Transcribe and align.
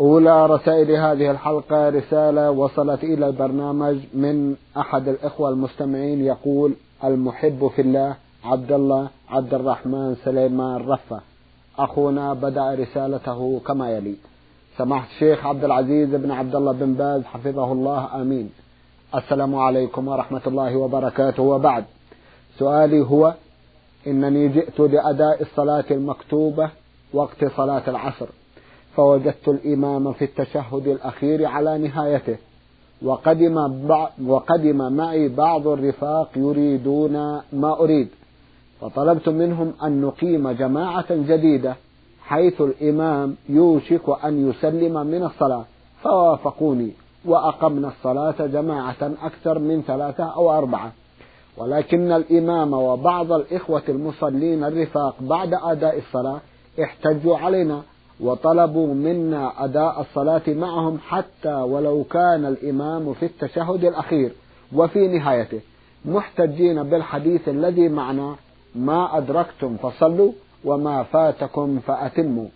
أولى 0.00 0.46
رسائل 0.46 0.90
هذه 0.90 1.30
الحلقة 1.30 1.88
رسالة 1.88 2.50
وصلت 2.50 3.04
إلى 3.04 3.26
البرنامج 3.26 3.96
من 4.14 4.56
أحد 4.76 5.08
الإخوة 5.08 5.48
المستمعين 5.48 6.24
يقول 6.24 6.74
المحب 7.04 7.70
في 7.76 7.82
الله 7.82 8.16
عبد 8.44 8.72
الله 8.72 9.08
عبد 9.30 9.54
الرحمن 9.54 10.16
سليمان 10.24 10.88
رفة. 10.88 11.20
أخونا 11.78 12.34
بدأ 12.34 12.74
رسالته 12.74 13.60
كما 13.66 13.90
يلي. 13.90 14.16
سماحة 14.76 15.06
الشيخ 15.06 15.46
عبد 15.46 15.64
العزيز 15.64 16.14
بن 16.14 16.30
عبد 16.30 16.54
الله 16.54 16.72
بن 16.72 16.94
باز 16.94 17.24
حفظه 17.24 17.72
الله 17.72 18.22
آمين. 18.22 18.50
السلام 19.14 19.54
عليكم 19.54 20.08
ورحمة 20.08 20.42
الله 20.46 20.76
وبركاته. 20.76 21.42
وبعد 21.42 21.84
سؤالي 22.58 23.00
هو 23.00 23.34
إنني 24.06 24.48
جئت 24.48 24.80
لأداء 24.80 25.42
الصلاة 25.42 25.84
المكتوبة 25.90 26.70
وقت 27.12 27.44
صلاة 27.56 27.82
العصر. 27.88 28.26
فوجدت 28.96 29.48
الإمام 29.48 30.12
في 30.12 30.24
التشهد 30.24 30.88
الأخير 30.88 31.46
على 31.46 31.78
نهايته. 31.78 32.36
وقدم, 33.02 33.56
وقدم 34.26 34.92
معي 34.92 35.28
بعض 35.28 35.66
الرفاق 35.66 36.28
يريدون 36.36 37.12
ما 37.52 37.80
أريد. 37.80 38.08
فطلبت 38.80 39.28
منهم 39.28 39.72
أن 39.82 40.00
نقيم 40.00 40.50
جماعة 40.50 41.06
جديدة 41.10 41.76
حيث 42.22 42.60
الإمام 42.60 43.36
يوشك 43.48 44.24
أن 44.24 44.50
يسلم 44.50 45.06
من 45.06 45.22
الصلاة. 45.22 45.64
فوافقوني 46.02 46.90
وأقمنا 47.24 47.88
الصلاة 47.88 48.46
جماعة 48.46 49.12
أكثر 49.22 49.58
من 49.58 49.82
ثلاثة 49.82 50.24
أو 50.24 50.58
أربعة. 50.58 50.92
ولكن 51.56 52.12
الإمام 52.12 52.72
وبعض 52.72 53.32
الإخوة 53.32 53.82
المصلين 53.88 54.64
الرفاق 54.64 55.14
بعد 55.20 55.54
أداء 55.54 55.98
الصلاة 55.98 56.40
احتجوا 56.82 57.38
علينا 57.38 57.82
وطلبوا 58.20 58.94
منا 58.94 59.64
أداء 59.64 60.00
الصلاة 60.00 60.42
معهم 60.48 60.98
حتى 61.08 61.54
ولو 61.54 62.04
كان 62.04 62.44
الإمام 62.44 63.14
في 63.14 63.26
التشهد 63.26 63.84
الأخير. 63.84 64.32
وفي 64.74 65.08
نهايته 65.08 65.60
محتجين 66.04 66.82
بالحديث 66.82 67.48
الذي 67.48 67.88
معنا 67.88 68.36
ما 68.74 69.18
أدركتم 69.18 69.76
فصلوا 69.76 70.32
وما 70.64 71.02
فاتكم 71.02 71.78
فأتموا. 71.78 72.46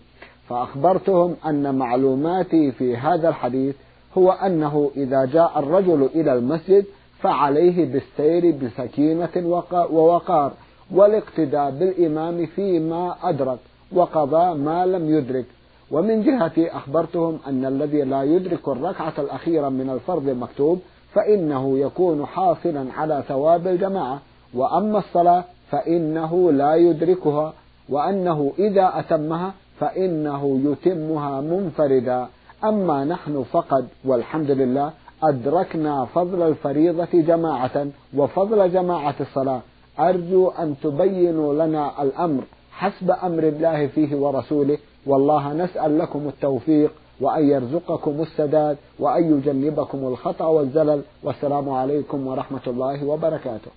فأخبرتهم 0.49 1.35
أن 1.45 1.75
معلوماتي 1.75 2.71
في 2.71 2.97
هذا 2.97 3.29
الحديث 3.29 3.75
هو 4.17 4.31
أنه 4.31 4.91
إذا 4.97 5.25
جاء 5.25 5.59
الرجل 5.59 6.09
إلى 6.15 6.33
المسجد 6.33 6.85
فعليه 7.19 7.85
بالسير 7.85 8.51
بسكينة 8.51 9.63
ووقار 9.73 10.51
والاقتداء 10.91 11.71
بالإمام 11.71 12.45
فيما 12.45 13.15
أدرك. 13.23 13.59
وقضى 13.95 14.59
ما 14.59 14.85
لم 14.85 15.17
يدرك. 15.17 15.45
ومن 15.91 16.23
جهتي 16.23 16.71
أخبرتهم 16.71 17.39
أن 17.47 17.65
الذي 17.65 18.01
لا 18.01 18.23
يدرك 18.23 18.67
الركعة 18.67 19.13
الأخيرة 19.17 19.69
من 19.69 19.89
الفرض 19.89 20.29
المكتوب 20.29 20.79
فإنه 21.13 21.77
يكون 21.77 22.25
حاصلا 22.25 22.93
على 22.93 23.23
ثواب 23.27 23.67
الجماعة. 23.67 24.21
وأما 24.53 24.97
الصلاة 24.97 25.43
فإنه 25.71 26.51
لا 26.51 26.75
يدركها 26.75 27.53
وأنه 27.89 28.51
إذا 28.59 28.91
أتمها 28.95 29.53
فإنه 29.79 30.59
يتمها 30.65 31.41
منفردا. 31.41 32.27
أما 32.63 33.05
نحن 33.05 33.43
فقد 33.43 33.87
والحمد 34.05 34.51
لله 34.51 34.91
أدركنا 35.23 36.05
فضل 36.05 36.41
الفريضة 36.41 37.07
جماعة 37.13 37.87
وفضل 38.17 38.71
جماعة 38.71 39.15
الصلاة. 39.19 39.61
أرجو 39.99 40.49
أن 40.49 40.75
تبينوا 40.83 41.53
لنا 41.53 42.03
الأمر. 42.03 42.43
حسب 42.73 43.11
أمر 43.11 43.43
الله 43.43 43.87
فيه 43.87 44.15
ورسوله 44.15 44.77
والله 45.05 45.53
نسأل 45.53 45.99
لكم 45.99 46.27
التوفيق 46.27 46.91
وأن 47.21 47.49
يرزقكم 47.49 48.21
السداد 48.21 48.77
وأن 48.99 49.37
يجنبكم 49.37 49.97
الخطأ 49.97 50.45
والزلل 50.45 51.01
والسلام 51.23 51.69
عليكم 51.69 52.27
ورحمة 52.27 52.61
الله 52.67 53.05
وبركاته. 53.05 53.71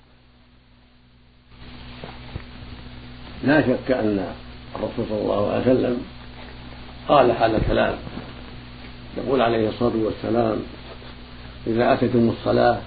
لا 3.45 3.63
شك 3.63 3.91
أن 3.91 4.27
الرسول 4.77 5.05
صلى 5.09 5.23
الله 5.23 5.51
عليه 5.51 5.63
وسلم 5.63 6.03
قال 7.09 7.31
هذا 7.31 7.57
الكلام. 7.57 7.95
يقول 9.17 9.41
عليه 9.41 9.69
الصلاة 9.69 10.05
والسلام 10.05 10.59
إذا 11.67 11.93
أتيتم 11.93 12.29
الصلاة 12.29 12.79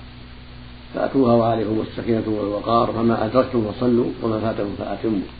فأتوها 0.94 1.34
وعليكم 1.36 1.84
السكينة 1.88 2.24
والوقار 2.28 2.92
فما 2.92 3.26
أدركتم 3.26 3.72
فصلوا 3.72 4.06
وما 4.24 4.40
فاتكم 4.40 4.76
فأتموا. 4.78 5.39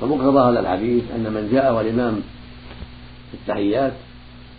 فمقتضى 0.00 0.50
هذا 0.50 0.60
الحديث 0.60 1.04
أن 1.14 1.32
من 1.32 1.48
جاء 1.52 1.74
والإمام 1.74 2.20
في 3.30 3.34
التحيات 3.34 3.92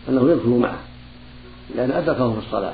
أنه 0.09 0.31
يدخل 0.31 0.49
معه 0.49 0.79
لأن 1.75 1.91
أدركه 1.91 2.33
في 2.33 2.39
الصلاة 2.39 2.73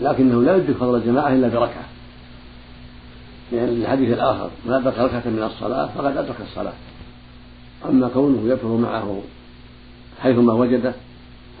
لكنه 0.00 0.42
لا 0.42 0.56
يدرك 0.56 0.76
فضل 0.76 0.96
الجماعة 0.96 1.28
إلا 1.28 1.48
بركعة. 1.48 1.84
لأن 3.52 3.68
الحديث 3.68 4.12
الآخر 4.12 4.50
من 4.66 4.72
أدرك 4.72 4.98
ركعة 4.98 5.22
من 5.26 5.42
الصلاة 5.42 5.86
فقد 5.86 6.16
أدرك 6.16 6.36
الصلاة. 6.40 6.72
أما 7.84 8.08
كونه 8.08 8.52
يدخل 8.52 8.68
معه 8.68 9.22
حيثما 10.22 10.52
وجده 10.52 10.92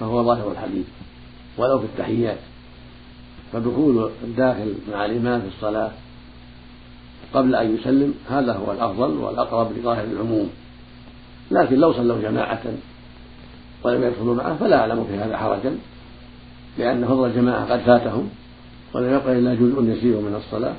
فهو 0.00 0.24
ظاهر 0.24 0.52
الحديث 0.52 0.86
ولو 1.58 1.78
في 1.78 1.84
التحيات. 1.84 2.38
فدخول 3.52 4.10
الداخل 4.24 4.74
مع 4.92 5.04
الإمام 5.04 5.40
في 5.40 5.48
الصلاة 5.48 5.90
قبل 7.34 7.54
أن 7.54 7.76
يسلم 7.76 8.14
هذا 8.30 8.52
هو 8.52 8.72
الأفضل 8.72 9.10
والأقرب 9.10 9.78
لظاهر 9.78 10.04
العموم. 10.04 10.50
لكن 11.50 11.76
لو 11.76 11.92
صلوا 11.92 12.22
جماعة 12.22 12.62
ولم 13.82 14.02
يدخلوا 14.02 14.34
معه 14.34 14.56
فلا 14.56 14.80
أعلم 14.80 15.04
في 15.04 15.16
هذا 15.16 15.36
حرجا 15.36 15.72
لأن 16.78 17.04
فضل 17.04 17.26
الجماعة 17.26 17.72
قد 17.72 17.80
فاتهم 17.80 18.28
ولم 18.94 19.14
يبق 19.14 19.30
إلا 19.30 19.54
جزء 19.54 19.82
يسير 19.82 20.16
من 20.16 20.34
الصلاة. 20.44 20.74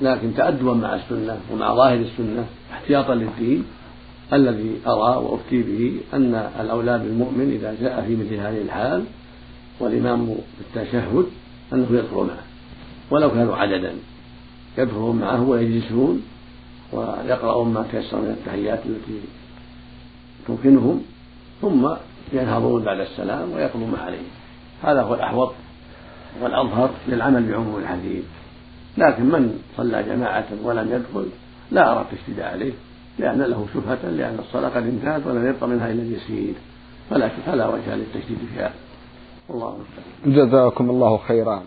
لكن 0.00 0.34
تأدبا 0.34 0.72
مع 0.74 0.94
السنة 0.94 1.38
ومع 1.52 1.74
ظاهر 1.74 1.96
السنة 1.96 2.44
احتياطا 2.72 3.14
للدين 3.14 3.64
الذي 4.32 4.80
أرى 4.86 5.16
وأفتي 5.16 5.62
به 5.62 6.00
أن 6.14 6.50
الأولى 6.60 6.98
بالمؤمن 6.98 7.50
إذا 7.50 7.76
جاء 7.80 8.04
في 8.06 8.16
مثل 8.16 8.34
هذه 8.34 8.62
الحال 8.62 9.04
والإمام 9.80 10.26
في 10.26 10.80
التشهد 10.80 11.26
أنه 11.72 11.86
يدخل 11.90 12.16
معه 12.16 12.44
ولو 13.10 13.30
كانوا 13.30 13.56
عددا. 13.56 13.92
يدخلون 14.78 15.16
معه 15.16 15.48
ويجلسون 15.48 16.22
ويقرؤون 16.92 17.72
ما 17.72 17.84
تيسر 17.92 18.20
من 18.20 18.30
التحيات 18.30 18.80
التي 18.86 19.20
تمكنهم 20.48 21.02
ثم 21.60 21.88
ينهضون 22.32 22.82
بعد 22.84 23.00
السلام 23.00 23.52
ويقضون 23.52 23.90
ما 23.90 23.98
عليهم 23.98 24.30
هذا 24.82 25.02
هو 25.02 25.14
الأحوط 25.14 25.52
والأظهر 26.42 26.90
للعمل 27.08 27.50
بعموم 27.50 27.76
الحديث. 27.78 28.24
لكن 28.98 29.24
من 29.24 29.58
صلى 29.76 30.02
جماعة 30.02 30.46
ولم 30.62 30.92
يدخل 30.92 31.26
لا 31.70 31.92
أرى 31.92 32.06
التشديد 32.10 32.40
عليه 32.40 32.72
لأن 33.18 33.42
له 33.42 33.66
شبهة 33.74 34.10
لأن 34.10 34.38
الصلاة 34.38 34.68
قد 34.68 34.86
انتهت 34.86 35.26
ولم 35.26 35.46
يبق 35.48 35.64
منها 35.64 35.90
إلا 35.90 36.02
اليسير. 36.02 36.54
فلا 37.10 37.28
فلا 37.28 37.68
وجه 37.68 37.96
للتشديد 37.96 38.38
فيها. 38.54 38.72
الله 39.50 39.78
جزاكم 40.26 40.90
الله 40.90 41.16
خيرا. 41.16 41.62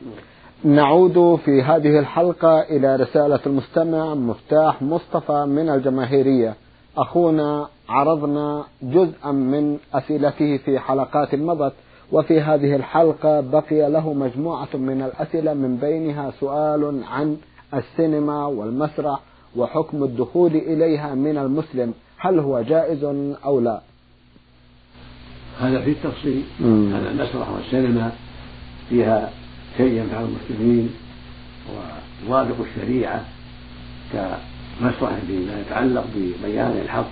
نعود 0.64 1.40
في 1.46 1.62
هذه 1.62 2.00
الحلقة 2.00 2.62
إلى 2.62 2.96
رسالة 2.96 3.40
المستمع 3.46 4.14
مفتاح 4.14 4.82
مصطفى 4.82 5.46
من 5.46 5.70
الجماهيرية. 5.70 6.56
أخونا 6.98 7.68
عرضنا 7.90 8.64
جزءا 8.82 9.32
من 9.32 9.78
أسئلته 9.94 10.58
في 10.58 10.80
حلقات 10.80 11.36
مضت 11.36 11.74
وفي 12.12 12.42
هذه 12.42 12.76
الحلقة 12.76 13.42
بقي 13.42 13.90
له 13.90 14.14
مجموعة 14.14 14.68
من 14.74 15.02
الأسئلة 15.02 15.54
من 15.54 15.78
بينها 15.78 16.32
سؤال 16.40 17.04
عن 17.12 17.38
السينما 17.74 18.46
والمسرح 18.46 19.20
وحكم 19.56 20.04
الدخول 20.04 20.56
إليها 20.56 21.16
من 21.16 21.38
المسلم. 21.38 21.94
هل 22.18 22.40
هو 22.40 22.62
جائز 22.62 23.04
أو 23.46 23.60
لا؟ 23.60 23.82
هذا 25.60 25.82
في 25.82 25.92
التفصيل 25.92 26.44
هذا 26.94 27.12
المسرح 27.12 27.50
والسينما 27.50 28.12
فيها 28.90 29.41
شيء 29.78 29.92
ينفع 29.94 30.22
المسلمين 30.22 30.90
ويوافق 31.70 32.56
الشريعة 32.60 33.26
كمسرح 34.14 35.12
فيما 35.28 35.62
يتعلق 35.62 36.06
ببيان 36.16 36.82
الحق 36.86 37.10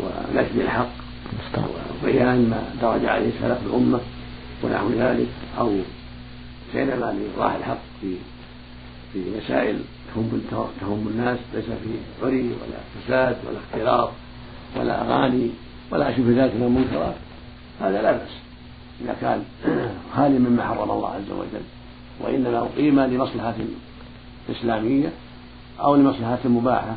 ونشر 0.00 0.60
الحق 0.60 0.90
وبيان 2.02 2.50
ما 2.50 2.62
درج 2.82 3.06
عليه 3.06 3.30
سلف 3.40 3.58
الأمة 3.66 4.00
ونحو 4.62 4.88
ذلك 4.88 5.28
أو 5.58 5.72
بينما 6.74 7.14
لإيضاح 7.18 7.54
الحق 7.54 7.78
في 8.00 8.16
في 9.12 9.18
مسائل 9.38 9.78
تهم 10.14 10.40
تهم 10.80 11.08
الناس 11.08 11.38
ليس 11.54 11.64
في 11.64 12.24
عري 12.26 12.42
ولا 12.42 12.78
فساد 12.94 13.36
ولا 13.46 13.58
اختلاط 13.58 14.10
ولا 14.76 15.02
أغاني 15.02 15.50
ولا 15.90 16.16
شبه 16.16 16.44
ذلك 16.44 16.54
من 16.54 16.62
المنكرات. 16.62 17.14
هذا 17.80 18.02
لا 18.02 18.12
بأس. 18.12 18.43
إذا 19.00 19.16
كان 19.20 19.44
خالي 20.16 20.38
مما 20.38 20.62
حرم 20.62 20.90
الله 20.90 21.08
عز 21.08 21.30
وجل 21.30 21.64
وإنما 22.20 22.58
أقيم 22.58 23.00
لمصلحة 23.00 23.54
إسلامية 24.50 25.12
أو 25.80 25.96
لمصلحة 25.96 26.38
مباحة 26.44 26.94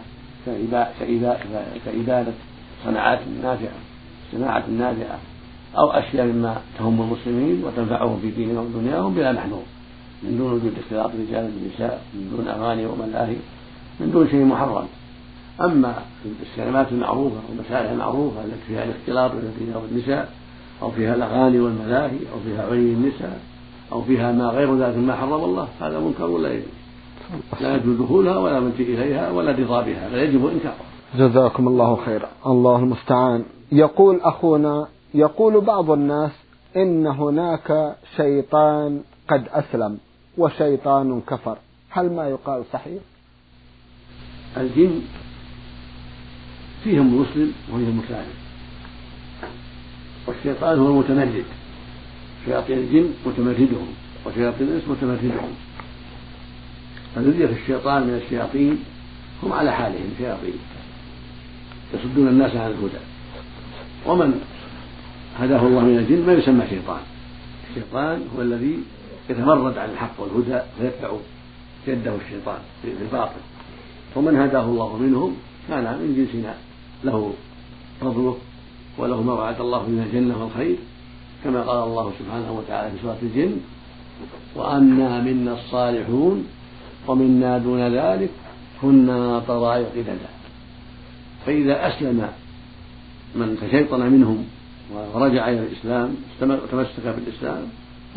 كإبادة 1.85 2.31
صناعات 2.85 3.19
نافعة 3.43 3.77
صناعة 4.31 4.63
نافعة 4.69 5.19
أو 5.77 5.91
أشياء 5.91 6.25
مما 6.25 6.61
تهم 6.79 7.01
المسلمين 7.01 7.63
وتنفعهم 7.63 8.19
في 8.21 8.31
دينهم 8.31 8.65
ودنياهم 8.65 9.13
بلا 9.13 9.31
محذور 9.31 9.63
من 10.23 10.37
دون 10.37 10.51
وجود 10.51 10.73
اختلاط 10.83 11.11
الرجال 11.13 11.51
بالنساء 11.51 12.01
من 12.13 12.29
دون 12.37 12.47
أغاني 12.47 12.85
وملاهي 12.85 13.35
من 13.99 14.11
دون 14.11 14.29
شيء 14.29 14.45
محرم. 14.45 14.87
أما 15.61 15.95
الكلمات 16.25 16.91
المعروفة 16.91 17.35
والمسائل 17.49 17.93
المعروفة 17.93 18.43
التي 18.43 18.61
فيها 18.67 18.83
الاختلاط 18.83 19.31
والرجال 19.31 19.77
والنساء 19.83 20.31
أو 20.81 20.91
فيها 20.91 21.15
الأغاني 21.15 21.59
والملاهي 21.59 22.19
أو 22.33 22.39
فيها 22.45 22.65
عري 22.65 22.93
النساء 22.93 23.39
أو 23.91 24.01
فيها 24.01 24.31
ما 24.31 24.45
غير 24.45 24.75
ذلك 24.75 24.97
مما 24.97 25.15
حرم 25.15 25.43
الله 25.43 25.67
هذا 25.81 25.99
منكر 25.99 26.37
لا 26.37 26.53
يجوز؟ 26.53 26.65
لا 27.61 27.75
يجوز 27.75 27.97
دخولها 27.99 28.37
ولا 28.37 28.59
مجيء 28.59 28.87
إليها 28.87 29.31
ولا 29.31 29.51
رضا 29.51 29.81
بها 29.81 30.09
بل 30.09 30.17
يجب 30.17 30.45
إنكارها. 30.45 30.85
جزاكم 31.17 31.67
الله 31.67 31.95
خيرا. 31.95 32.29
الله 32.45 32.75
المستعان. 32.75 33.43
يقول 33.71 34.21
أخونا 34.21 34.87
يقول 35.13 35.61
بعض 35.61 35.91
الناس 35.91 36.31
إن 36.75 37.07
هناك 37.07 37.95
شيطان 38.17 39.01
قد 39.29 39.43
أسلم 39.51 39.97
وشيطان 40.37 41.21
كفر. 41.21 41.57
هل 41.89 42.11
ما 42.11 42.29
يقال 42.29 42.63
صحيح؟ 42.73 43.01
الجن 44.57 45.01
فيهم 46.83 47.21
مسلم 47.21 47.53
وفيهم 47.73 48.01
كافر 48.09 48.46
والشيطان 50.27 50.79
هو 50.79 50.87
المتمرد. 50.87 51.45
شياطين 52.45 52.77
الجن 52.77 53.09
متمردهم 53.25 53.87
وشياطين 54.25 54.67
الإنس 54.67 54.83
متمردهم. 54.87 55.49
فذرية 57.15 57.49
الشيطان 57.61 58.01
من 58.03 58.21
الشياطين 58.25 58.79
هم 59.43 59.53
على 59.53 59.71
حالهم 59.71 60.09
شياطين 60.17 60.59
يصدون 61.93 62.27
الناس 62.27 62.55
عن 62.55 62.71
الهدى. 62.71 63.03
ومن 64.05 64.41
هداه 65.39 65.67
الله 65.67 65.81
من 65.81 65.97
الجن 65.97 66.25
ما 66.25 66.33
يسمى 66.33 66.67
شيطان. 66.69 67.01
الشيطان 67.69 68.27
هو 68.35 68.41
الذي 68.41 68.79
يتمرد 69.29 69.77
عن 69.77 69.89
الحق 69.89 70.19
والهدى 70.19 70.61
فيتبع 70.77 71.11
جده 71.87 72.15
الشيطان 72.25 72.59
في 72.81 72.87
الباطل. 73.01 73.41
ومن 74.15 74.35
هداه 74.35 74.65
الله 74.65 74.97
منهم 74.97 75.35
كان 75.67 75.83
من 75.83 76.27
جنسنا 76.33 76.55
له 77.03 77.33
فضله 78.01 78.37
وله 78.97 79.23
ما 79.23 79.33
وعد 79.33 79.61
الله 79.61 79.83
من 79.83 80.03
الجنة 80.07 80.43
والخير 80.43 80.75
كما 81.43 81.61
قال 81.61 81.83
الله 81.87 82.11
سبحانه 82.19 82.51
وتعالى 82.51 82.91
في 82.91 82.97
سورة 83.01 83.17
الجن 83.21 83.57
وأنا 84.55 85.21
منا 85.21 85.53
الصالحون 85.53 86.47
ومنا 87.07 87.57
دون 87.57 87.81
ذلك 87.87 88.29
كنا 88.81 89.39
طرائق 89.39 89.87
قددا 89.91 90.17
فإذا 91.45 91.87
أسلم 91.87 92.27
من 93.35 93.57
تشيطن 93.61 93.99
منهم 93.99 94.45
ورجع 95.13 95.49
إلى 95.49 95.59
الإسلام 95.59 96.15
وتمسك 96.41 97.05
بالإسلام 97.05 97.63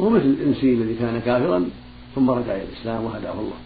هو 0.00 0.10
مثل 0.10 0.24
الإنسي 0.24 0.74
الذي 0.74 0.94
كان 0.94 1.20
كافرا 1.20 1.64
ثم 2.14 2.30
رجع 2.30 2.54
إلى 2.54 2.62
الإسلام 2.62 3.04
وهداه 3.04 3.32
الله. 3.32 3.60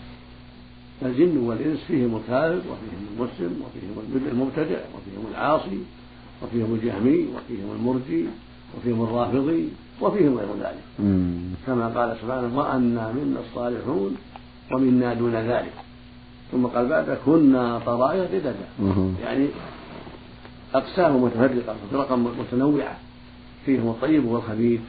الجن 1.02 1.36
والإنس 1.36 1.78
فيهم 1.86 2.16
الكافر 2.16 2.56
وفيهم 2.58 3.06
المسلم 3.12 3.62
وفيهم 3.62 4.28
المبتدع 4.32 4.78
وفيهم 4.78 5.24
العاصي 5.30 5.78
وفيهم 6.42 6.74
الجهمي 6.74 7.26
وفيهم 7.36 7.68
المرجي 7.76 8.24
وفيهم 8.76 9.02
الرافضي 9.04 9.68
وفيهم 10.00 10.38
غير 10.38 10.48
ذلك. 10.60 10.84
كما 11.66 11.88
قال 11.88 12.16
سبحانه 12.22 12.58
وأنا 12.58 13.12
منا 13.12 13.40
الصالحون 13.40 14.16
ومنا 14.72 15.14
دون 15.14 15.34
ذلك. 15.34 15.72
ثم 16.52 16.66
قال 16.66 16.88
بعد 16.88 17.18
كنا 17.26 17.78
طرائق 17.86 18.24
قددا 18.24 18.54
يعني 19.22 19.46
أقسام 20.74 21.22
متفرقة 21.22 21.74
وفرقا 21.84 22.16
متنوعة. 22.16 22.96
فيهم 23.66 23.88
الطيب 23.88 24.24
والخبيث 24.24 24.80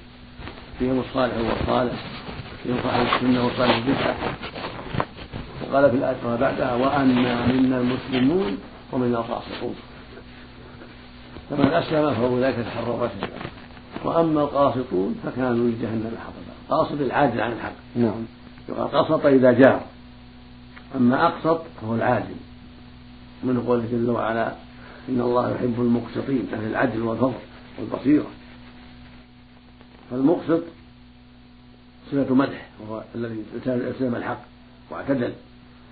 فيهم 0.79 0.99
الصالح 0.99 1.33
والصالح 1.37 1.93
فيهم 2.63 2.77
صاحب 2.83 3.05
السنة 3.15 3.45
وصالح 3.45 3.75
البدعة. 3.75 4.15
وقال 5.61 5.91
في 5.91 5.97
الآية 5.97 6.17
ما 6.25 6.35
بعدها 6.35 6.75
وأنا 6.75 7.45
منا 7.45 7.81
المسلمون 7.81 8.57
ومنا 8.91 9.17
القاسطون 9.17 9.75
فمن 11.49 11.73
أسلم 11.73 12.13
فأولئك 12.13 12.55
تحروا 12.55 13.05
رشدا 13.05 13.29
وأما 14.03 14.41
القاسطون 14.41 15.15
فكانوا 15.23 15.69
لجهنم 15.69 16.17
حطبا. 16.17 16.77
قاصد 16.77 17.01
العاجل 17.01 17.41
عن 17.41 17.51
الحق. 17.51 17.73
نعم. 17.95 18.25
يقال 18.69 18.87
قسط 18.87 19.25
إذا 19.25 19.51
جار. 19.51 19.81
أما 20.95 21.27
أقسط 21.27 21.61
فهو 21.81 21.95
العادل. 21.95 22.35
من 23.43 23.63
قوله 23.67 23.85
جل 23.91 24.09
وعلا 24.09 24.47
إن 25.09 25.21
الله 25.21 25.51
يحب 25.51 25.75
المقسطين 25.77 26.47
أهل 26.53 26.67
العدل 26.67 27.01
والفضل 27.01 27.33
والبصيرة. 27.79 28.27
فالمقسط 30.11 30.61
صفة 32.11 32.35
مدح 32.35 32.67
وهو 32.81 33.03
الذي 33.15 33.43
التزم 33.55 34.15
الحق 34.15 34.41
واعتدل 34.89 35.33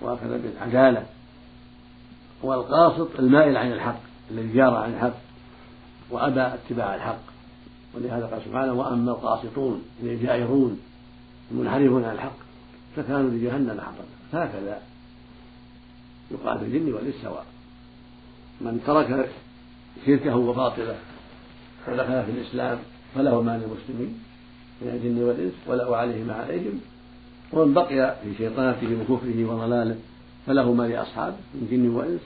وأخذ 0.00 0.38
بالعدالة. 0.38 1.06
والقاسط 2.42 3.08
المائل 3.18 3.56
عن 3.56 3.72
الحق 3.72 4.00
الذي 4.30 4.52
جار 4.52 4.74
عن 4.74 4.94
الحق. 4.94 5.14
وأبى 6.14 6.40
اتباع 6.40 6.94
الحق. 6.94 7.34
ولهذا 7.94 8.26
قال 8.26 8.42
سبحانه 8.44 8.72
وأما 8.72 9.10
القاسطون 9.10 9.82
الجائرون 10.02 10.80
المنحرفون 11.50 12.04
عن 12.04 12.14
الحق 12.14 12.36
فكانوا 12.96 13.30
لجهنم 13.30 13.80
حطبا 13.80 14.42
هكذا 14.44 14.80
يقال 16.30 16.58
في 16.58 16.64
الجن 16.64 16.92
والإنس 16.92 17.14
سواء 17.22 17.46
من 18.60 18.80
ترك 18.86 19.30
شركه 20.06 20.36
وباطله 20.36 20.96
ودخل 21.88 22.24
في 22.24 22.30
الإسلام 22.30 22.78
فله 23.14 23.42
ما 23.42 23.58
للمسلمين 23.58 24.18
من 24.82 24.88
الجن 24.88 25.22
والإنس 25.22 25.52
وله 25.66 25.96
عليه 25.96 26.24
ما 26.24 26.34
عليهم. 26.34 26.80
ومن 27.52 27.74
بقي 27.74 28.16
في 28.22 28.34
شيطانته 28.38 28.96
وكفره 29.00 29.44
وضلاله 29.44 29.96
فله 30.46 30.72
ما 30.72 30.88
لأصحابه 30.88 31.36
من 31.54 31.68
جن 31.70 31.88
وإنس. 31.88 32.20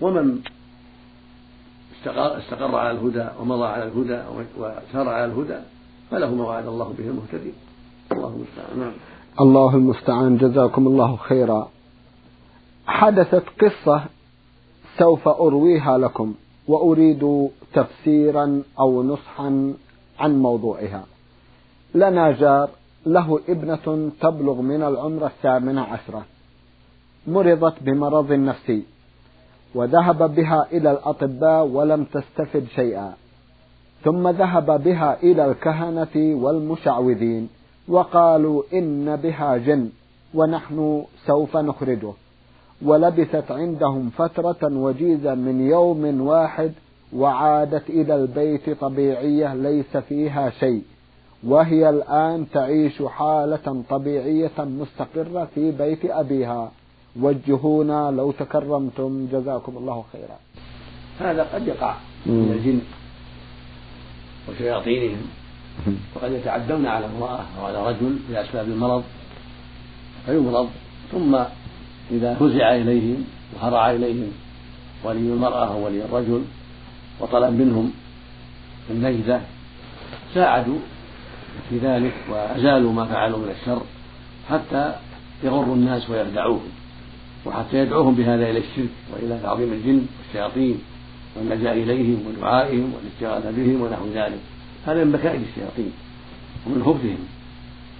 ومن 0.00 0.40
استقر, 1.98 2.38
استقر 2.38 2.76
على 2.76 2.90
الهدى 2.90 3.28
ومضى 3.40 3.66
على 3.66 3.84
الهدى 3.84 4.20
وسار 4.58 5.08
على 5.08 5.24
الهدى 5.24 5.58
فله 6.10 6.34
ما 6.34 6.44
وعد 6.44 6.66
الله 6.66 6.94
به 6.98 7.04
المهتدين 7.04 7.52
الله 8.12 8.28
المستعان. 8.28 8.78
نعم. 8.78 8.92
الله 9.40 9.74
المستعان. 9.74 10.36
جزاكم 10.38 10.86
الله 10.86 11.16
خيرا. 11.16 11.68
حدثت 12.86 13.42
قصة 13.60 14.02
سوف 14.98 15.28
أرويها 15.28 15.98
لكم 15.98 16.34
وأريد 16.68 17.48
تفسيرا 17.74 18.62
أو 18.80 19.02
نصحا 19.02 19.74
عن 20.18 20.38
موضوعها. 20.38 21.04
لنا 21.94 22.32
جار 22.32 22.70
له 23.06 23.40
ابنة 23.48 24.10
تبلغ 24.20 24.60
من 24.60 24.82
العمر 24.82 25.26
الثامنة 25.26 25.80
عشرة 25.80 26.22
مرضت 27.26 27.82
بمرض 27.82 28.32
نفسي. 28.32 28.82
وذهب 29.74 30.34
بها 30.34 30.66
إلى 30.72 30.90
الأطباء 30.90 31.66
ولم 31.66 32.04
تستفد 32.04 32.66
شيئا. 32.74 33.12
ثم 34.04 34.28
ذهب 34.28 34.82
بها 34.84 35.22
إلى 35.22 35.46
الكهنة 35.46 36.34
والمشعوذين 36.42 37.48
وقالوا 37.88 38.62
إن 38.72 39.16
بها 39.16 39.56
جن 39.56 39.88
ونحن 40.34 41.04
سوف 41.26 41.56
نخرجه. 41.56 42.12
ولبثت 42.82 43.50
عندهم 43.50 44.10
فترة 44.10 44.58
وجيزة 44.62 45.34
من 45.34 45.68
يوم 45.68 46.20
واحد 46.20 46.72
وعادت 47.16 47.90
إلى 47.90 48.14
البيت 48.14 48.70
طبيعية 48.70 49.54
ليس 49.54 49.96
فيها 49.96 50.50
شيء. 50.50 50.82
وهي 51.46 51.90
الآن 51.90 52.46
تعيش 52.52 53.02
حالة 53.02 53.82
طبيعية 53.90 54.58
مستقرة 54.58 55.48
في 55.54 55.70
بيت 55.70 56.04
أبيها. 56.04 56.70
وجهونا 57.20 58.10
لو 58.10 58.32
تكرمتم 58.32 59.28
جزاكم 59.32 59.76
الله 59.76 60.04
خيرا. 60.12 60.38
هذا 61.20 61.42
قد 61.54 61.66
يقع 61.66 61.94
من 62.26 62.52
الجن 62.52 62.80
وشياطينهم. 64.48 65.26
وقد 66.14 66.32
يتعدون 66.32 66.86
على 66.86 67.06
امرأة 67.06 67.44
أو 67.58 67.64
على 67.66 67.86
رجل 67.86 68.18
لأسباب 68.30 68.68
المرض 68.68 69.04
فيمرض 70.26 70.68
ثم 71.12 71.38
إذا 72.10 72.34
فزع 72.34 72.74
إليهم 72.74 73.24
وهرع 73.54 73.90
إليهم 73.90 74.32
ولي 75.04 75.18
المرأة 75.18 75.66
أو 75.72 75.84
ولي 75.86 76.04
الرجل 76.04 76.44
وطلب 77.20 77.52
منهم 77.60 77.92
النجدة 78.90 79.40
ساعدوا 80.34 80.78
في 81.70 81.78
ذلك 81.78 82.14
وأزالوا 82.30 82.92
ما 82.92 83.04
فعلوا 83.04 83.38
من 83.38 83.54
الشر 83.60 83.82
حتى 84.50 84.94
يغروا 85.44 85.74
الناس 85.74 86.10
ويخدعوهم 86.10 86.68
وحتى 87.46 87.78
يدعوهم 87.78 88.14
بهذا 88.14 88.50
إلى 88.50 88.58
الشرك 88.58 88.88
وإلى 89.12 89.38
تعظيم 89.42 89.72
الجن 89.72 90.06
والشياطين 90.18 90.78
واللجأ 91.36 91.72
إليهم 91.72 92.22
ودعائهم 92.26 92.92
والاستغاثة 92.94 93.50
بهم 93.56 93.82
ونحو 93.82 94.04
ذلك. 94.14 94.40
هذا 94.86 95.04
من 95.04 95.12
مكائد 95.12 95.40
الشياطين 95.50 95.92
ومن 96.66 96.82
خبثهم 96.84 97.18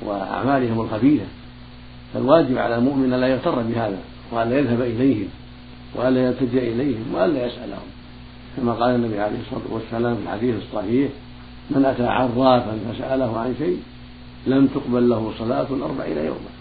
وأعمالهم 0.02 0.80
الخبيثة. 0.80 1.26
فالواجب 2.14 2.58
على 2.58 2.76
المؤمن 2.76 3.12
ألا 3.12 3.26
يغتر 3.26 3.62
بهذا 3.62 3.98
وألا 4.32 4.58
يذهب 4.58 4.80
إليهم 4.80 5.28
وألا 5.94 6.26
يلتجئ 6.26 6.72
إليهم 6.72 7.14
وألا 7.14 7.46
يسألهم. 7.46 7.88
كما 8.56 8.72
قال 8.72 8.94
النبي 8.94 9.20
عليه 9.20 9.38
الصلاة 9.40 9.62
والسلام 9.70 10.16
في 10.16 10.22
الحديث 10.22 10.54
الصحيح 10.56 11.10
من 11.70 11.84
أتى 11.84 12.06
عرافا 12.06 12.78
فسأله 12.92 13.38
عن 13.38 13.54
شيء 13.58 13.82
لم 14.46 14.66
تقبل 14.66 15.08
له 15.08 15.32
صلاة 15.38 15.66
أربعين 15.82 16.16
يوما. 16.16 16.57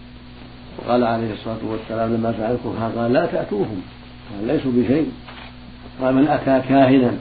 وقال 0.77 1.03
عليه 1.03 1.33
الصلاة 1.33 1.57
والسلام 1.63 2.13
لما 2.13 2.33
سألكم 2.37 2.91
قال 2.95 3.13
لا 3.13 3.25
تأتوهم 3.25 3.81
قال 4.31 4.47
ليسوا 4.47 4.71
بشيء. 4.71 5.11
قال 6.01 6.15
من 6.15 6.27
أتى 6.27 6.61
كاهنا 6.69 7.11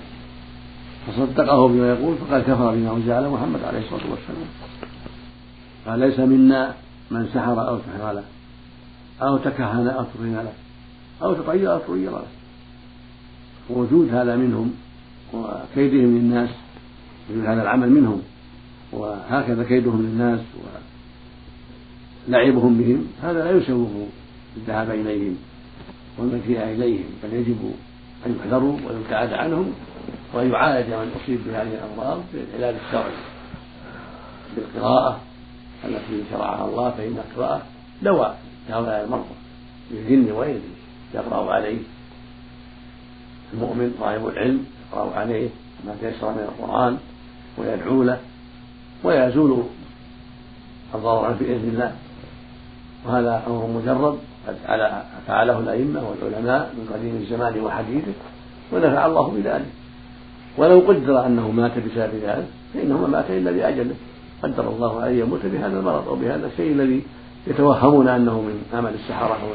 فصدقه 1.06 1.68
بما 1.68 1.88
يقول 1.88 2.16
فقد 2.16 2.42
كفر 2.42 2.74
بما 2.74 2.92
أنزل 2.96 3.12
على 3.12 3.28
محمد 3.28 3.60
عليه 3.64 3.78
الصلاة 3.78 4.10
والسلام. 4.10 4.48
قال 5.86 5.98
ليس 5.98 6.18
منا 6.18 6.74
من 7.10 7.28
سحر 7.34 7.68
أو 7.68 7.78
سحر 7.78 8.12
له 8.12 8.24
أو 9.22 9.36
تكهن 9.36 9.88
أو 9.88 10.04
تكهن 10.04 10.34
له 10.34 10.52
أو 11.22 11.34
تطير 11.34 11.72
أو 11.72 11.78
تطير 11.78 12.10
له. 12.10 12.26
ووجود 13.70 14.14
هذا 14.14 14.36
منهم 14.36 14.74
وكيدهم 15.34 16.18
للناس 16.18 16.50
وجود 17.30 17.46
هذا 17.46 17.62
العمل 17.62 17.90
منهم 17.90 18.22
وهكذا 18.92 19.64
كيدهم 19.64 20.02
للناس 20.02 20.40
ولعبهم 22.28 22.78
بهم 22.78 23.06
هذا 23.22 23.44
لا 23.44 23.50
يسوغ 23.50 23.88
الذهاب 24.56 24.90
إليهم 24.90 25.36
والمجيء 26.18 26.62
إليهم 26.62 27.04
بل 27.22 27.34
يجب 27.34 27.72
أن 28.26 28.36
يحذروا 28.40 28.78
ويبتعد 28.88 29.32
عنهم 29.32 29.72
وأن 30.34 30.50
يعالج 30.50 30.86
من 30.88 31.12
أصيب 31.22 31.40
بهذه 31.46 31.72
الأمراض 31.72 32.20
بالعلاج 32.32 32.74
الشرعي. 32.86 33.12
بالقراءة 34.56 35.20
التي 35.84 36.22
شرعها 36.30 36.68
الله 36.68 36.90
فإن 36.90 37.18
القراءة 37.30 37.62
دواء 38.02 38.38
لهؤلاء 38.68 39.04
المرضى 39.04 39.34
للجن 39.90 40.32
وغيره 40.32 40.60
يقرأ 41.14 41.52
عليه 41.52 41.78
المؤمن 43.52 43.94
صاحب 44.00 44.26
العلم 44.26 44.64
يقرأ 44.92 45.14
عليه 45.14 45.48
ما 45.86 45.96
تيسر 46.00 46.30
من 46.30 46.48
القرآن 46.48 46.98
ويدعو 47.58 48.02
له 48.02 48.20
ويزول 49.04 49.62
الضرر 50.94 51.32
بإذن 51.32 51.68
الله. 51.68 51.96
وهذا 53.06 53.42
أمر 53.46 53.66
مجرب 53.66 54.18
قد 54.48 54.56
فعله 55.26 55.58
الأئمة 55.58 56.00
والعلماء 56.08 56.74
من 56.74 56.90
قديم 56.94 57.16
الزمان 57.22 57.60
وحديثه 57.60 58.12
ونفع 58.72 59.06
الله 59.06 59.32
بذلك. 59.36 59.70
ولو 60.58 60.80
قدر 60.80 61.26
أنه 61.26 61.50
مات 61.50 61.72
بسبب 61.78 62.14
ذلك 62.22 62.46
فإنه 62.74 62.98
ما 62.98 63.06
مات 63.06 63.30
إلا 63.30 63.50
بأجله. 63.50 63.94
قدر 64.42 64.68
الله 64.68 65.08
أن 65.08 65.18
يموت 65.18 65.40
بهذا 65.44 65.78
المرض 65.78 66.08
أو 66.08 66.14
بهذا 66.14 66.46
الشيء 66.46 66.72
الذي 66.72 67.02
يتوهمون 67.46 68.08
أنه 68.08 68.40
من 68.40 68.62
عمل 68.74 68.94
السحرة 68.94 69.38
أو 69.42 69.48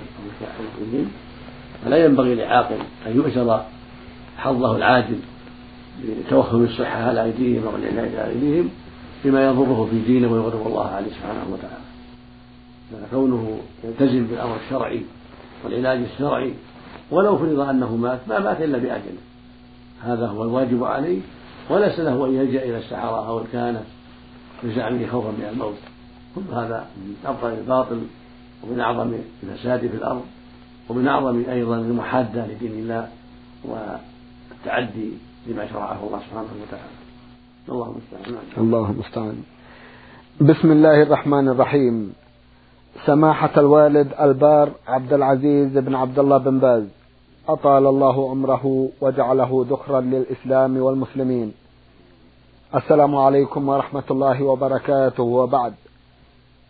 المسلمين 0.60 1.12
فلا 1.86 2.06
ينبغي 2.06 2.36
لعاقل 2.36 2.78
أن 3.08 3.16
يؤجر 3.16 3.62
حظه 4.38 4.76
العاجل 4.76 5.20
بتوهم 6.28 6.64
الصحة 6.64 7.04
على 7.04 7.24
أيديهم 7.24 7.64
أو 7.68 7.76
العلاج 7.76 8.16
على 8.16 8.30
أيديهم 8.30 8.70
بما 9.26 9.46
يضره 9.46 9.88
في 9.92 10.00
دينه 10.00 10.32
ويغضب 10.34 10.68
الله 10.68 10.88
عليه 10.88 11.08
سبحانه 11.08 11.46
وتعالى. 11.52 11.81
فكونه 12.92 13.60
يلتزم 13.84 14.28
بالأمر 14.28 14.56
الشرعي 14.66 15.02
والعلاج 15.64 16.00
الشرعي 16.14 16.54
ولو 17.12 17.38
فرض 17.38 17.60
أنه 17.60 17.96
مات 17.96 18.20
ما 18.28 18.40
مات 18.40 18.62
إلا 18.62 18.78
بأجله 18.78 19.22
هذا 20.04 20.28
هو 20.28 20.44
الواجب 20.44 20.84
عليه 20.84 21.22
وليس 21.70 22.00
له 22.00 22.26
أن 22.26 22.34
يلجأ 22.34 22.64
إلى 22.64 22.78
السحرة 22.78 23.28
أو 23.28 23.40
الكهنة 23.40 23.84
بزعمه 24.64 25.08
خوفا 25.08 25.30
من 25.30 25.50
الموت. 25.54 25.76
كل 26.36 26.54
هذا 26.54 26.88
من 26.98 27.16
أبطل 27.26 27.48
الباطل 27.48 28.02
ومن 28.64 28.80
أعظم 28.80 29.14
الفساد 29.44 29.80
في 29.80 29.96
الأرض 29.96 30.22
ومن 30.90 31.08
أعظم 31.08 31.44
أيضا 31.50 31.78
المحادة 31.78 32.48
لدين 32.48 32.72
الله 32.72 33.08
والتعدي 33.64 35.12
لما 35.48 35.68
شرعه 35.68 36.08
الله 36.08 36.20
سبحانه 36.20 36.50
وتعالى. 36.62 36.92
الله 37.70 37.96
المستعان. 37.96 38.38
الله 38.58 38.92
المستعان. 38.92 39.44
بسم 40.42 40.72
الله 40.72 41.04
الرحمن 41.04 41.48
الرحيم. 41.48 42.14
سماحة 43.06 43.52
الوالد 43.58 44.14
البار 44.22 44.72
عبد 44.88 45.14
العزيز 45.14 45.78
بن 45.78 45.96
عبد 45.96 46.20
الله 46.20 46.38
بن 46.38 46.60
باز. 46.60 46.84
أطال 47.50 47.88
الله 47.88 48.30
عمره 48.30 48.90
وجعله 49.02 49.66
ذخرا 49.70 50.02
للإسلام 50.02 50.78
والمسلمين. 50.78 51.54
السلام 52.76 53.16
عليكم 53.16 53.70
ورحمة 53.70 54.04
الله 54.12 54.44
وبركاته. 54.44 55.24
وبعد 55.24 55.74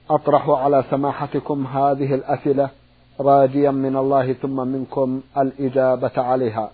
أطرح 0.09 0.49
على 0.49 0.83
سماحتكم 0.89 1.67
هذه 1.67 2.13
الأسئلة 2.13 2.69
راجيا 3.19 3.71
من 3.71 3.97
الله 3.97 4.33
ثم 4.33 4.67
منكم 4.67 5.21
الإجابة 5.37 6.11
عليها. 6.17 6.71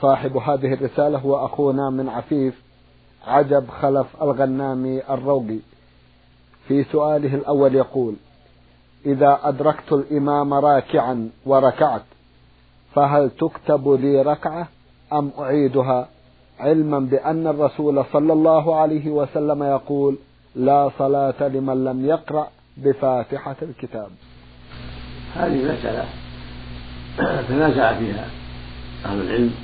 صاحب 0.00 0.36
هذه 0.36 0.74
الرسالة 0.74 1.18
هو 1.18 1.44
أخونا 1.46 1.90
من 1.90 2.08
عفيف 2.08 2.62
عجب 3.26 3.68
خلف 3.68 4.06
الغنامي 4.22 5.02
الروقي. 5.10 5.58
في 6.68 6.84
سؤاله 6.84 7.34
الأول 7.34 7.74
يقول 7.74 8.14
إذا 9.06 9.38
أدركت 9.42 9.92
الإمام 9.92 10.54
راكعا 10.54 11.30
وركعت 11.46 12.02
فهل 12.94 13.30
تكتب 13.30 13.88
لي 13.88 14.22
ركعة 14.22 14.68
أم 15.12 15.30
أعيدها؟ 15.38 16.08
علما 16.60 16.98
بأن 16.98 17.46
الرسول 17.46 18.04
صلى 18.12 18.32
الله 18.32 18.76
عليه 18.76 19.10
وسلم 19.10 19.62
يقول 19.62 20.18
لا 20.56 20.90
صلاة 20.98 21.48
لمن 21.48 21.84
لم 21.84 22.06
يقرأ 22.06 22.48
بفاتحة 22.76 23.56
الكتاب. 23.62 24.08
هذه 25.34 25.72
مسألة 25.72 26.04
تنازع 27.48 27.98
فيها 27.98 28.28
أهل 29.04 29.20
العلم 29.20 29.54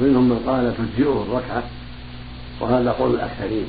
منهم 0.00 0.28
من 0.28 0.38
قال 0.46 0.74
تجزئه 0.76 1.22
الركعة 1.22 1.62
وهذا 2.60 2.92
قول 2.92 3.14
الأكثرين. 3.14 3.66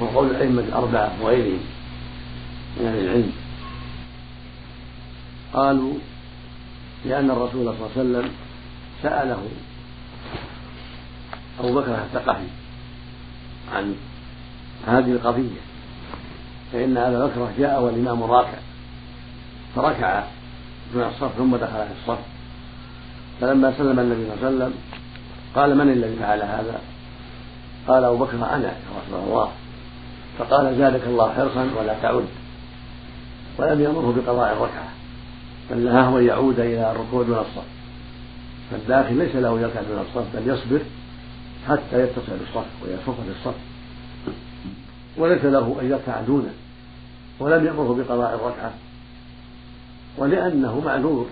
وقول 0.00 0.30
الأئمة 0.30 0.62
الأربعة 0.62 1.12
وغيرهم 1.22 1.60
من 2.76 2.86
أهل 2.86 2.98
العلم. 2.98 3.32
قالوا 5.52 5.94
لأن 7.04 7.30
الرسول 7.30 7.50
صلى 7.52 7.70
الله 7.70 7.90
عليه 7.96 8.00
وسلم 8.00 8.30
سأله 9.02 9.42
أبو 11.60 11.80
بكر 11.80 11.94
الثقفي 11.94 12.46
عن 13.72 13.94
هذه 14.86 15.12
القضية 15.12 15.60
فإن 16.72 16.96
أبا 16.96 17.26
بكر 17.26 17.48
جاء 17.58 17.82
والإمام 17.82 18.22
راكع 18.22 18.58
فركع 19.76 20.24
من 20.94 21.02
الصف 21.02 21.36
ثم 21.38 21.56
دخل 21.56 21.68
في 21.68 21.92
الصف. 22.02 22.18
فلما 23.40 23.74
سلم 23.78 23.98
النبي 23.98 24.26
صلى 24.26 24.34
الله 24.34 24.46
عليه 24.46 24.56
وسلم 24.56 24.74
قال 25.54 25.76
من 25.76 25.92
الذي 25.92 26.16
فعل 26.16 26.42
هذا؟ 26.42 26.80
قال 27.88 28.04
أبو 28.04 28.24
بكر 28.24 28.36
أنا 28.36 28.68
يا 28.68 28.76
رسول 29.06 29.20
الله. 29.28 29.52
فقال 30.38 30.76
زادك 30.78 31.06
الله 31.06 31.32
حرصا 31.32 31.70
ولا 31.78 31.94
تعد. 32.02 32.24
ولم 33.58 33.80
يأمره 33.80 34.14
بقضاء 34.16 34.52
الركعة 34.52 34.88
بل 35.70 35.78
نهاه 35.78 36.18
أن 36.18 36.26
يعود 36.26 36.60
إلى 36.60 36.90
الركوع 36.92 37.22
دون 37.22 37.38
الصف. 37.38 37.64
فالداخل 38.70 39.18
ليس 39.18 39.36
له 39.36 39.60
يركع 39.60 39.82
دون 39.82 39.98
الصف 39.98 40.36
بل 40.36 40.48
يصبر 40.48 40.80
حتى 41.68 42.02
يتصل 42.02 42.32
بالصف 42.38 42.66
ويصف 42.82 43.20
في 43.20 43.30
الصف 43.30 43.54
وليس 45.16 45.44
له 45.44 45.76
أن 45.80 45.90
يركع 45.90 46.20
دونه. 46.20 46.52
ولم 47.40 47.66
يأمره 47.66 47.94
بقضاء 47.98 48.34
الركعة 48.34 48.72
ولأنه 50.18 50.80
معذور. 50.80 51.26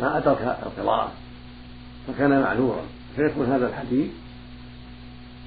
ما 0.00 0.18
أدرك 0.18 0.56
القراءة 0.66 1.12
فكان 2.08 2.40
معذورا. 2.40 2.82
فيكون 3.16 3.46
هذا 3.46 3.68
الحديث 3.68 4.10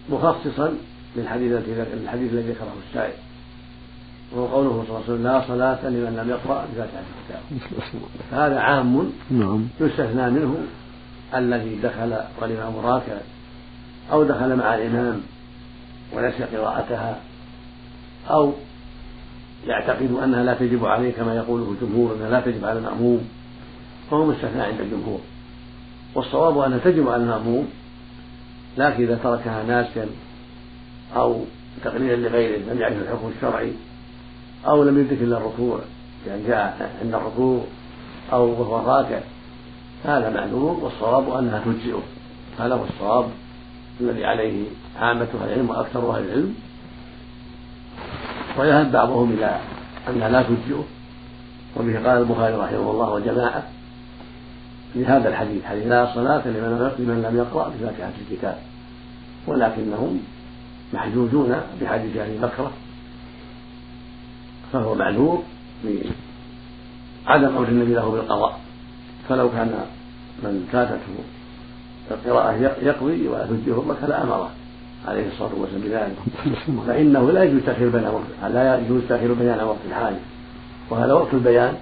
مخصصا 0.10 0.74
للحديث 1.16 1.52
الحديث 2.04 2.34
الذي 2.34 2.52
ذكره 2.52 2.74
السائل. 2.90 3.14
وهو 4.34 4.46
قوله 4.46 4.70
صلى 4.70 4.82
الله 4.82 4.96
عليه 4.96 5.06
وسلم 5.06 5.24
لا 5.24 5.42
صلاة 5.48 5.90
لمن 5.90 6.16
لم 6.18 6.30
يقرأ 6.30 6.66
بفاتحة 6.74 7.04
الكتاب. 7.16 7.42
فهذا 8.32 8.60
عام 8.60 9.12
نعم. 9.32 9.68
يستثنى 9.80 10.30
منه 10.30 10.56
الذي 11.36 11.76
دخل 11.76 12.18
والإمام 12.42 12.78
راكع 12.78 13.18
أو 14.12 14.24
دخل 14.24 14.56
مع 14.56 14.76
الإمام 14.76 15.22
ونسي 16.14 16.44
قراءتها 16.44 17.20
أو 18.30 18.54
يعتقد 19.68 20.12
أنها 20.24 20.44
لا 20.44 20.54
تجب 20.54 20.86
عليه 20.86 21.12
كما 21.12 21.36
يقوله 21.36 21.72
الجمهور 21.72 22.16
أنها 22.16 22.30
لا 22.30 22.40
تجب 22.40 22.66
على 22.66 22.80
المأموم 22.80 23.30
فهو 24.12 24.26
مستثنى 24.26 24.62
عند 24.62 24.80
الجمهور. 24.80 25.20
والصواب 26.16 26.58
أنها 26.58 26.78
تجب 26.78 27.10
على 27.10 27.24
المأموم 27.24 27.68
لكن 28.78 29.04
إذا 29.04 29.20
تركها 29.24 29.64
ناسيا 29.64 30.06
أو 31.16 31.42
تقليدا 31.84 32.16
لغيره 32.16 32.58
لم 32.58 32.82
يعرف 32.82 32.98
الحكم 32.98 33.32
الشرعي 33.36 33.74
أو 34.68 34.84
لم 34.84 35.00
يدرك 35.00 35.22
إلا 35.22 35.38
الركوع 35.38 35.80
يعني 36.28 36.48
جاء 36.48 36.92
عند 37.02 37.14
الركوع 37.14 37.62
أو 38.34 38.62
وهو 38.62 38.92
راكع 38.92 39.20
هذا 40.06 40.30
معلوم 40.30 40.84
والصواب 40.84 41.30
أنها 41.30 41.60
تجزئه. 41.66 42.02
هذا 42.60 42.76
هو 42.76 42.84
الصواب 42.84 43.30
الذي 44.02 44.26
عليه 44.26 44.66
عامة 45.00 45.28
أهل 45.42 45.48
العلم 45.48 45.70
وأكثر 45.70 46.16
أهل 46.16 46.24
العلم. 46.24 46.56
ويذهب 48.60 48.92
بعضهم 48.92 49.32
إلى 49.32 49.60
أنها 50.10 50.30
لا 50.30 50.42
تجزئه 50.42 50.84
وبه 51.78 51.96
قال 51.96 52.22
البخاري 52.22 52.56
رحمه 52.56 52.92
الله 52.92 53.10
وجماعة 53.10 53.64
لهذا 54.96 55.30
الحديث 55.30 55.66
حديث 55.66 55.88
لا 55.88 56.14
صلاة 56.14 56.48
لمن 56.48 57.22
لم 57.30 57.38
يقرأ 57.38 57.70
بفاتحة 57.70 58.12
الكتاب 58.22 58.58
ولكنهم 59.48 60.20
محجوجون 60.94 61.56
بحديث 61.82 62.18
أبي 62.18 62.38
بكرة 62.38 62.72
فهو 64.74 64.96
معذور 64.96 65.44
بعدم 65.84 67.58
أمر 67.58 67.68
النبي 67.68 67.94
له 67.94 68.12
بالقضاء. 68.12 68.60
فلو 69.30 69.50
كان 69.52 69.86
من 70.44 70.68
فاتته 70.72 71.16
القراءة 72.12 72.54
يقضي 72.82 73.28
ولا 73.28 73.46
تجزئه 73.46 73.72
الركعة 73.72 74.08
لأمره 74.08 74.50
عليه 75.08 75.28
الصلاة 75.28 75.56
والسلام 75.56 75.82
بذلك. 75.82 76.16
فإنه 76.88 77.32
لا 77.32 77.44
يجوز 77.44 77.62
تأخير 77.66 77.90
بيان 77.90 78.08
وقت 78.08 78.52
لا 78.54 78.80
يجوز 78.80 79.02
تأخير 79.10 79.34
بيان 79.34 79.64
وقت 79.64 79.80
الحاجة. 79.90 80.20
وهذا 80.90 81.14
وقت 81.14 81.34
البيان. 81.34 81.74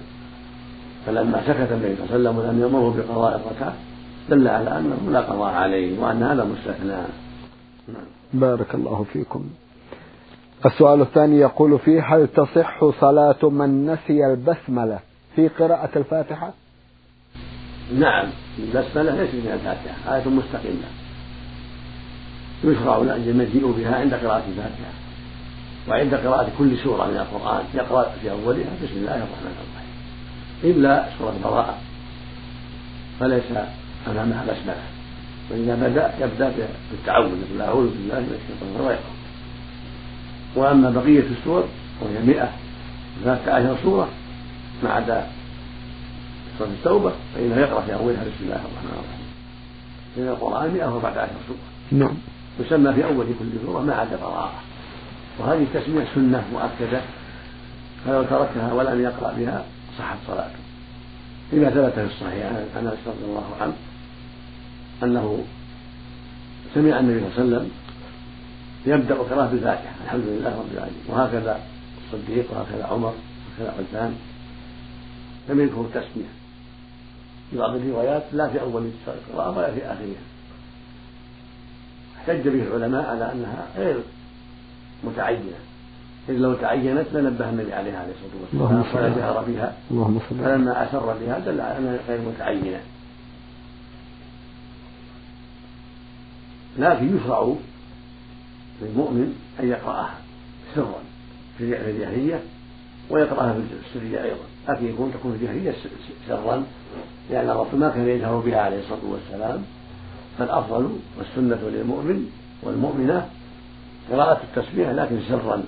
فلما 1.06 1.42
سكت 1.46 1.72
النبي 1.72 1.96
صلى 1.96 2.16
الله 2.16 2.30
عليه 2.30 2.30
وسلم 2.30 2.38
ولم 2.38 2.60
يأمره 2.60 2.94
بقضاء 2.96 3.36
الركعة 3.36 3.74
دل 4.30 4.48
على 4.48 4.78
أنه 4.78 5.10
لا 5.10 5.20
قضاء 5.20 5.54
عليه 5.54 6.00
وأن 6.00 6.22
هذا 6.22 6.44
مستثنى. 6.44 6.96
نعم. 7.88 8.06
بارك 8.34 8.74
الله 8.74 9.04
فيكم. 9.12 9.44
السؤال 10.66 11.00
الثاني 11.00 11.38
يقول 11.38 11.78
فيه 11.78 12.14
هل 12.14 12.28
تصح 12.28 12.90
صلاة 13.00 13.48
من 13.48 13.86
نسي 13.86 14.26
البسملة 14.26 14.98
في 15.36 15.48
قراءة 15.48 15.98
الفاتحة؟ 15.98 16.52
نعم 17.98 18.26
البسملة 18.58 19.22
ليست 19.22 19.34
من 19.34 19.52
الفاتحة 19.52 20.16
آية 20.16 20.28
مستقلة. 20.28 20.88
يشرع 22.64 22.96
المجيء 22.96 23.72
بها 23.72 23.96
عند 23.96 24.14
قراءة 24.14 24.42
الفاتحة. 24.48 24.92
وعند 25.88 26.14
قراءة 26.14 26.52
كل 26.58 26.78
سورة 26.78 27.06
من 27.06 27.16
القرآن 27.16 27.64
يقرأ 27.74 28.10
في 28.22 28.30
أولها 28.30 28.70
بسم 28.82 28.96
الله 28.96 29.16
الرحمن 29.16 29.54
الرحيم. 29.64 29.90
إلا 30.64 31.06
سورة 31.18 31.34
براءة 31.44 31.78
فليس 33.20 33.44
أمامها 34.06 34.44
بسملة. 34.44 34.93
وإذا 35.50 35.74
بدأ 35.74 36.12
يبدأ 36.20 36.52
بالتعوذ 36.90 37.26
يقول 37.26 37.62
أعوذ 37.62 37.90
بالله 37.90 38.20
من 38.20 38.38
الشيطان 38.40 38.80
الرجيم. 38.80 39.04
وأما 40.56 40.90
بقية 40.90 41.24
السور 41.38 41.64
وهي 42.00 42.22
مئة 42.26 42.48
وثلاثة 43.20 43.52
عشر 43.52 43.76
سورة 43.82 44.08
ما 44.82 44.90
عدا 44.90 45.26
سورة 46.58 46.68
التوبة 46.68 47.12
فإنه 47.34 47.56
يقرأ 47.56 47.80
في 47.80 47.94
أولها 47.94 48.22
بسم 48.22 48.44
الله 48.44 48.56
الرحمن 48.56 48.90
الرحيم. 48.92 49.24
من 50.16 50.28
القرآن 50.28 50.74
114 50.74 51.28
سورة. 51.48 51.58
نعم. 51.92 52.14
يسمى 52.60 52.92
في 52.92 53.04
أول 53.04 53.26
كل 53.38 53.66
سورة 53.66 53.80
ما 53.82 53.94
عدا 53.94 54.16
براءة 54.16 54.52
وهذه 55.38 55.62
التسمية 55.62 56.06
سنة 56.14 56.44
مؤكدة. 56.52 57.00
فلو 58.06 58.22
تركها 58.22 58.72
ولم 58.72 59.02
يقرأ 59.02 59.32
بها 59.32 59.64
صحت 59.98 60.16
صلاته. 60.26 60.58
لما 61.52 61.70
ثبت 61.70 61.92
في 61.92 62.04
الصحيح 62.04 62.46
عن 62.46 62.86
أنس 62.86 62.98
رضي 63.06 63.24
الله 63.24 63.44
عنه 63.60 63.72
أنه 65.02 65.44
سمع 66.74 67.00
النبي 67.00 67.20
صلى 67.20 67.44
الله 67.44 67.56
عليه 67.56 67.66
وسلم 67.66 67.70
يبدأ 68.86 69.14
قراءة 69.14 69.50
بالفاتحة 69.50 69.94
الحمد 70.04 70.24
لله 70.24 70.50
رب 70.58 70.72
العالمين. 70.74 71.04
وهكذا 71.08 71.60
الصديق 72.04 72.44
وهكذا 72.50 72.84
عمر 72.84 73.14
وهكذا 73.58 73.74
عثمان. 73.78 74.14
لم 75.48 75.60
يذكروا 75.60 75.84
التسمية. 75.84 76.32
في 77.50 77.58
بعض 77.58 77.74
الروايات 77.74 78.22
لا 78.32 78.48
في 78.48 78.60
أول 78.60 78.90
القراءة 79.06 79.58
ولا 79.58 79.74
في 79.74 79.86
آخرها. 79.86 80.24
احتج 82.18 82.48
به 82.48 82.62
العلماء 82.62 83.06
على 83.06 83.32
أنها 83.32 83.66
غير 83.76 83.96
متعينة. 85.04 85.58
إذ 86.28 86.34
لو 86.34 86.54
تعينت 86.54 87.06
لنبه 87.12 87.50
النبي 87.50 87.72
عليها 87.72 87.98
عليه 87.98 88.12
الصلاة 88.12 88.62
والسلام 88.62 89.04
ولا 89.04 89.08
جهر 89.16 89.44
بها. 89.48 89.76
فلما 90.44 90.84
أسر 90.84 91.16
بها 91.20 91.38
دل 91.38 91.60
على 91.60 91.78
أنها 91.78 91.98
غير 92.08 92.20
متعينة. 92.20 92.80
لكن 96.78 97.16
يشرع 97.16 97.54
للمؤمن 98.82 99.34
أن 99.60 99.68
يقرأها 99.68 100.14
سرا 100.74 101.02
في 101.58 101.64
الجاهلية 101.64 102.40
ويقرأها 103.10 103.52
في 103.52 103.60
السرية 103.88 104.24
أيضا. 104.24 104.44
لكن 104.68 104.86
يكون 104.86 105.12
تكون 105.12 105.32
في 105.32 105.38
الجاهلية 105.38 105.74
سرا 106.28 106.64
لأن 107.30 107.50
الرسول 107.50 107.80
ما 107.80 107.88
كان 107.88 108.08
يجهر 108.08 108.38
بها 108.38 108.60
عليه 108.60 108.78
الصلاة 108.78 109.04
والسلام. 109.04 109.62
فالأفضل 110.38 110.98
والسنة 111.18 111.68
للمؤمن 111.68 112.30
والمؤمنة 112.62 113.28
قراءة 114.10 114.42
التسبيح 114.42 114.90
لكن 114.90 115.18
سرا 115.28 115.62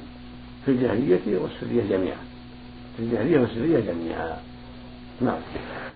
في 0.65 0.71
الجاهلية 0.71 1.39
والسرية 1.39 1.83
جميعا. 1.91 2.19
في 2.97 3.03
الجاهلية 3.03 3.41
والسرية 3.41 3.81
جميعا. 3.81 4.37
نعم. 5.21 5.39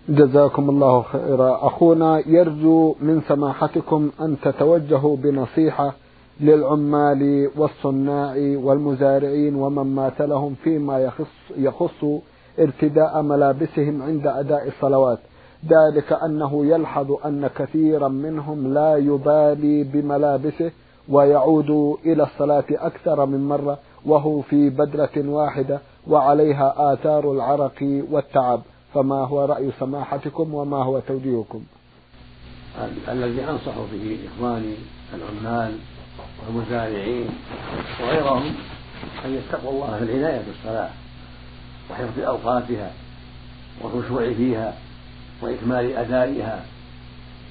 جزاكم 0.08 0.70
الله 0.70 1.02
خيرا. 1.02 1.66
أخونا 1.66 2.22
يرجو 2.26 2.94
من 3.00 3.22
سماحتكم 3.28 4.10
أن 4.20 4.36
تتوجهوا 4.42 5.16
بنصيحة 5.16 5.92
للعمال 6.40 7.50
والصناع 7.56 8.34
والمزارعين 8.36 9.54
ومن 9.54 9.94
مات 9.94 10.22
لهم 10.22 10.54
فيما 10.64 10.98
يخص, 10.98 11.52
يخص 11.56 12.04
ارتداء 12.58 13.22
ملابسهم 13.22 14.02
عند 14.02 14.26
أداء 14.26 14.68
الصلوات. 14.68 15.18
ذلك 15.64 16.12
أنه 16.12 16.66
يلحظ 16.66 17.12
أن 17.26 17.50
كثيرا 17.56 18.08
منهم 18.08 18.74
لا 18.74 18.96
يبالي 18.96 19.84
بملابسه 19.84 20.70
ويعود 21.08 21.70
إلى 22.06 22.22
الصلاة 22.22 22.64
أكثر 22.70 23.26
من 23.26 23.48
مرة 23.48 23.78
وهو 24.06 24.40
في 24.40 24.70
بدرة 24.70 25.28
واحدة 25.28 25.80
وعليها 26.08 26.92
آثار 26.92 27.32
العرق 27.32 28.04
والتعب. 28.10 28.60
فما 28.94 29.24
هو 29.24 29.44
رأي 29.44 29.70
سماحتكم 29.80 30.54
وما 30.54 30.76
هو 30.76 31.00
توجيهكم؟ 31.00 31.62
الذي 33.08 33.44
أنصح 33.44 33.74
به 33.92 34.18
إخواني 34.28 34.74
العمال 35.14 35.78
والمزارعين 36.46 37.28
وغيرهم 38.00 38.54
أن 39.24 39.34
يتقوا 39.34 39.70
الله 39.70 39.98
في 39.98 40.04
العناية 40.04 40.42
بالصلاة 40.46 40.90
وحفظ 41.90 42.20
أوقاتها 42.20 42.92
والخشوع 43.82 44.32
فيها 44.32 44.74
وإكمال 45.42 45.96
أدائها 45.96 46.64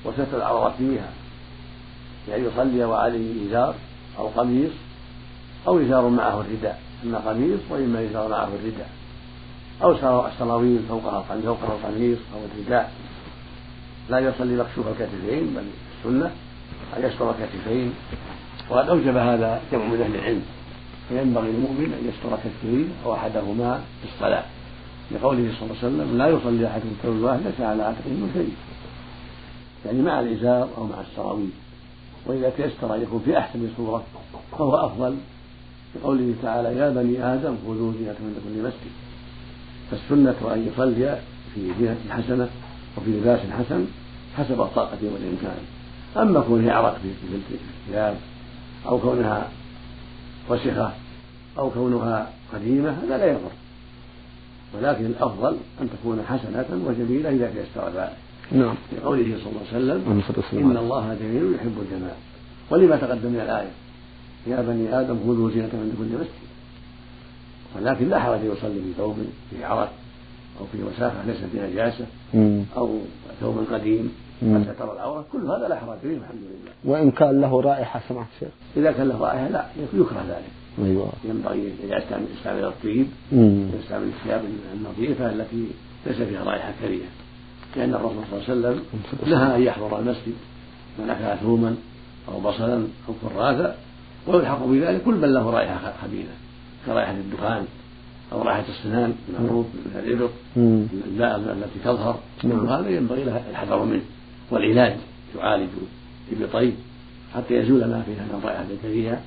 وستر 0.05 0.37
العورة 0.37 0.73
فيها 0.77 1.09
يعني 2.29 2.43
يصلي 2.43 2.83
وعليه 2.83 3.49
إزار 3.49 3.75
أو 4.19 4.27
قميص 4.27 4.71
أو 5.67 5.79
إزار 5.79 6.09
معه 6.09 6.41
الرداء 6.41 6.79
إما 7.03 7.17
قميص 7.17 7.59
وإما 7.69 8.05
إزار 8.05 8.27
معه 8.27 8.47
الرداء. 8.47 8.89
أو 9.83 9.91
السراويل 10.27 10.79
فوقها 10.89 11.21
فوقها 11.21 11.75
القميص 11.75 12.17
أو 12.33 12.39
الرداء. 12.45 12.91
لا 14.09 14.19
يصلي 14.19 14.55
مكشوف 14.55 14.87
الكتفين 14.87 15.53
بل 15.55 15.63
السنة 15.97 16.31
أن 16.97 17.03
يستر 17.03 17.29
الكتفين. 17.29 17.93
وقد 18.69 18.89
أوجب 18.89 19.17
هذا 19.17 19.61
جمع 19.71 19.85
من 19.85 20.01
أهل 20.01 20.15
العلم. 20.15 20.41
فينبغي 21.09 21.51
للمؤمن 21.51 21.93
أن 22.01 22.09
يستر 22.09 22.37
كتفين 22.37 22.89
أو 23.05 23.13
أحدهما 23.13 23.81
في 24.01 24.07
الصلاة. 24.15 24.43
لقوله 25.11 25.51
صلى 25.59 25.69
الله 25.69 25.77
عليه 25.83 25.87
وسلم 25.87 26.17
لا 26.17 26.27
يصلي 26.27 26.67
أحدكم 26.67 26.91
ثوب 27.03 27.15
واحد 27.15 27.39
ليس 27.45 27.61
على 27.61 27.83
عاتقه 27.83 28.09
من 28.09 28.31
شيء 28.33 28.53
يعني 29.85 30.01
مع 30.01 30.19
الإزار 30.19 30.69
أو 30.77 30.85
مع 30.85 31.01
السراويل. 31.01 31.49
وإذا 32.25 32.49
تيسر 32.49 32.95
أن 32.95 33.01
يكون 33.01 33.21
في 33.25 33.37
أحسن 33.37 33.69
صورة 33.77 34.03
فهو 34.51 34.75
أفضل. 34.75 35.15
لقوله 35.95 36.33
تعالى 36.43 36.75
يا 36.77 36.89
بني 36.89 37.33
آدم 37.33 37.55
خذوا 37.67 37.93
زينتكم 37.93 38.23
عند 38.23 38.35
كل 38.43 38.61
مسجد. 38.61 38.91
فالسنة 39.91 40.53
أن 40.53 40.67
يصلي 40.73 41.19
في 41.55 41.71
زينة 41.79 41.97
حسنة 42.09 42.49
وفي 42.97 43.11
لباس 43.11 43.39
حسن 43.39 43.85
حسب 44.37 44.61
الطاقة 44.61 44.97
والإمكان. 45.01 45.57
أما 46.17 46.39
كونه 46.39 46.71
عرق 46.71 46.97
في 46.97 47.55
الثياب 47.87 48.15
أو 48.85 48.99
كونها 48.99 49.47
وسخة 50.49 50.91
أو 51.57 51.69
كونها 51.69 52.29
قديمة 52.53 52.89
هذا 52.89 53.17
لا 53.17 53.25
يضر. 53.25 53.51
ولكن 54.73 55.05
الأفضل 55.05 55.57
أن 55.81 55.89
تكون 55.89 56.23
حسنة 56.29 56.65
وجميلة 56.87 57.29
إذا 57.29 57.47
تيسر 57.47 57.89
ذلك. 57.95 58.17
نعم. 58.51 58.75
لقوله 58.97 59.23
صلى 59.23 59.51
الله 59.51 59.61
عليه 59.73 59.85
وسلم 59.85 60.21
إن 60.71 60.77
الله. 60.77 61.17
جميل 61.21 61.55
يحب 61.55 61.77
الجمال. 61.81 62.15
ولما 62.69 62.95
تقدم 62.95 63.29
من 63.29 63.39
الآية؟ 63.39 63.71
يا 64.47 64.61
بني 64.61 64.99
آدم 64.99 65.17
خذوا 65.27 65.51
زينة 65.51 65.69
عند 65.73 65.93
كل 65.97 66.05
مسجد 66.05 66.48
ولكن 67.81 68.09
لا 68.09 68.19
حرج 68.19 68.39
يصلي 68.43 68.79
في 68.79 68.93
ثوب 68.97 69.15
في 69.49 69.63
عرق 69.63 69.91
أو 70.59 70.65
في 70.71 70.83
وساخة 70.83 71.25
ليس 71.27 71.37
في 71.37 71.59
نجاسة 71.71 72.05
أو 72.77 72.99
ثوب 73.41 73.65
قديم 73.71 74.11
حتى 74.41 74.73
ترى 74.79 74.91
العورة. 74.91 75.25
كل 75.31 75.51
هذا 75.51 75.67
لا 75.67 75.79
حرج 75.79 75.97
فيه 76.01 76.17
الحمد 76.17 76.41
لله. 76.41 76.71
وإن 76.85 77.11
كان 77.11 77.41
له 77.41 77.61
رائحة 77.61 78.01
سمعت 78.09 78.27
شيخ. 78.39 78.49
إذا 78.77 78.91
كان 78.91 79.07
له 79.07 79.17
رائحة 79.17 79.47
لا 79.47 79.65
يكره 79.93 80.25
ذلك. 80.29 80.85
أيوة. 80.85 81.09
ينبغي 81.23 81.73
إذا 81.83 82.03
يستعمل 82.37 82.65
الطيب 82.65 83.07
يستعمل 83.79 84.07
الثياب 84.07 84.41
النظيفة 84.73 85.31
التي 85.31 85.67
ليس 86.05 86.17
فيها 86.17 86.43
رائحة 86.43 86.73
كريهة. 86.81 87.09
لأن 87.75 87.93
الرسول 87.93 88.23
صلى 88.31 88.53
الله 88.53 88.67
عليه 88.67 88.77
وسلم 88.77 88.83
نهى 89.31 89.55
أن 89.55 89.61
يحضر 89.61 89.99
المسجد 89.99 90.33
من 90.99 91.09
أكل 91.09 91.41
ثوما 91.41 91.75
أو 92.27 92.39
بصلا 92.39 92.87
أو 93.07 93.13
كراثا 93.21 93.75
ويلحق 94.27 94.65
بذلك 94.65 95.03
كل 95.03 95.15
من 95.15 95.33
له 95.33 95.49
رائحة 95.49 95.93
خبيثة. 96.03 96.33
كرائحة 96.85 97.11
الدخان 97.11 97.65
أو 98.31 98.41
رائحة 98.41 98.65
السنان 98.69 99.13
المعروف 99.29 99.65
من 99.65 100.01
الإبط 100.03 100.29
التي 101.51 101.79
تظهر. 101.83 102.19
كل. 102.41 102.51
هذا 102.51 102.89
ينبغي 102.89 103.23
له 103.23 103.49
الحذر 103.49 103.83
منه. 103.83 104.01
والعلاج 104.51 104.95
يعالج 105.35 105.69
بطيب 106.31 106.73
حتى 107.35 107.53
يزول 107.53 107.79
ما 107.79 108.01
فيها 108.05 108.23
من 108.23 108.41
رائحة 108.43 108.65
الكريهة 108.71 109.21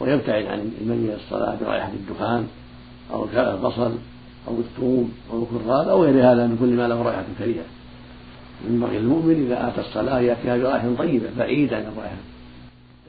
ويبتعد 0.00 0.44
عن 0.44 0.72
المني 0.80 1.14
الصلاة 1.14 1.56
برائحة 1.60 1.92
الدخان 1.92 2.46
أو 3.12 3.24
البصل 3.24 3.94
أو 4.48 4.58
الثوم 4.58 5.12
أو 5.32 5.42
الكراث 5.42 5.88
أو 5.88 6.04
غير 6.04 6.32
هذا 6.32 6.46
من 6.46 6.56
كل 6.60 6.76
ما 6.76 6.88
له 6.88 7.02
رائحة 7.02 7.24
كريهة 7.38 7.64
ينبغي 8.68 8.98
المؤمن 8.98 9.46
إذا 9.46 9.68
أتى 9.68 9.80
الصلاة 9.80 10.20
يأتيها 10.20 10.56
برائحة 10.56 10.94
طيبة 10.98 11.26
بعيدة 11.38 11.76
عن 11.76 11.82
الرائحة 11.82 12.16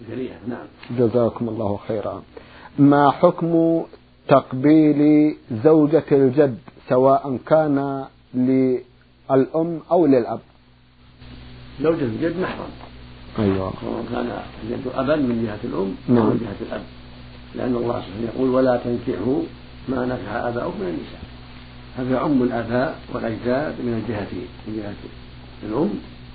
الكريهة 0.02 0.36
نعم. 0.48 0.68
جزاكم 1.00 1.50
الله 1.50 1.80
خيرا. 1.88 2.24
ما 2.80 3.12
حكم 3.12 3.84
تقبيل 4.28 5.36
زوجة 5.64 6.04
الجد 6.12 6.58
سواء 6.90 7.38
كان 7.48 8.06
للأم 8.34 9.80
أو 9.92 10.06
للأب؟ 10.06 10.40
زوجة 11.82 12.04
الجد 12.04 12.40
محرم. 12.40 12.70
أيوة. 13.40 13.74
سواء 13.82 14.06
كان 14.12 14.40
الجد 14.64 14.88
أبا 14.96 15.16
من 15.16 15.44
جهة 15.46 15.70
الأم 15.70 15.96
أو 16.10 16.14
نعم. 16.16 16.26
من 16.26 16.40
جهة 16.42 16.68
الأب. 16.68 16.84
لأن 17.56 17.76
الله 17.76 18.02
سبحانه 18.02 18.32
يقول 18.36 18.50
ولا 18.50 18.78
تنكحوا 18.78 19.42
ما 19.90 20.06
نكح 20.06 20.34
آباؤكم 20.34 20.80
من 20.80 20.88
النساء. 20.88 21.26
هذا 21.98 22.16
يعم 22.16 22.44
الآباء 22.44 23.00
والأجداد 23.14 23.74
من 23.80 23.94
الجهتين 23.94 24.48
من 24.68 24.78
جهة 24.78 25.02
الأم 25.70 25.90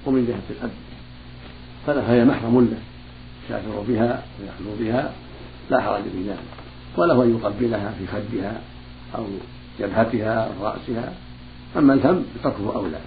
ومن 0.06 0.26
جهة 0.26 0.56
الأب. 0.56 0.70
فهي 1.86 2.24
محرم 2.24 2.60
له. 2.60 2.78
يسافر 3.46 3.84
بها 3.88 4.22
ويخلو 4.40 4.76
بها. 4.80 5.12
لا 5.70 5.80
حرج 5.80 6.02
في 6.02 6.28
ذلك. 6.28 6.38
وله 6.96 7.22
أن 7.24 7.30
يقبلها 7.30 7.94
في 7.98 8.06
خدها 8.06 8.60
أو 9.14 9.24
جبهتها 9.80 10.44
أو 10.44 10.66
رأسها. 10.66 11.12
أما 11.76 11.94
الفم 11.94 12.22
فتركه 12.40 12.74
أولى. 12.74 12.98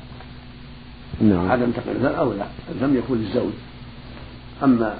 نعم. 1.22 1.52
عدم 1.52 1.72
تقبيل 1.72 1.96
الفم 1.96 2.16
أولى. 2.16 2.48
الفم 2.72 2.98
يكون 2.98 3.18
للزوج. 3.18 3.54
أما 4.64 4.98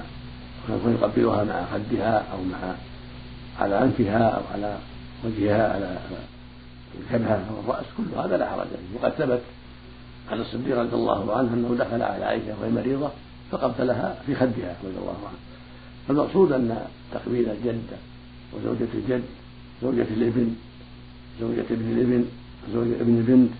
يكون 0.68 0.92
يقبلها 0.92 1.44
مع 1.44 1.64
خدها 1.72 2.24
أو 2.32 2.42
مع 2.42 2.74
على 3.60 3.82
أنفها 3.82 4.28
أو 4.28 4.42
على 4.54 4.76
وجهها 5.24 5.74
على 5.74 5.98
الجبهة 6.94 7.34
أو 7.50 7.60
الرأس 7.60 7.84
كل 7.96 8.18
هذا 8.18 8.36
لا 8.36 8.50
حرج 8.50 8.66
فيه 8.66 8.98
وقد 8.98 9.12
ثبت 9.12 9.40
عن 10.30 10.40
الصديق 10.40 10.78
رضي 10.78 10.96
الله 10.96 11.36
عنه 11.36 11.54
أنه 11.54 11.76
دخل 11.78 12.02
على 12.02 12.24
عائشة 12.24 12.54
وهي 12.60 12.70
مريضة 12.70 13.10
فقبلها 13.50 14.16
في 14.26 14.34
خدها 14.34 14.76
رضي 14.84 14.98
الله 14.98 15.16
عنه. 15.26 15.53
فالمقصود 16.08 16.52
أن 16.52 16.86
تقبيل 17.12 17.50
الجدة 17.50 17.96
وزوجة 18.52 18.88
الجد 18.94 19.22
زوجة 19.82 20.06
الإبن 20.16 20.54
زوجة 21.40 21.64
ابن 21.70 21.92
الإبن 21.92 22.24
زوجة 22.72 23.00
ابن 23.00 23.16
البنت 23.16 23.50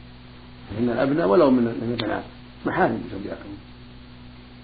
فإن 0.70 0.88
الأبناء 0.88 1.28
ولو 1.28 1.50
من 1.50 1.68
البنات 1.82 2.24
محارم 2.66 3.00
زوجاتهم 3.12 3.54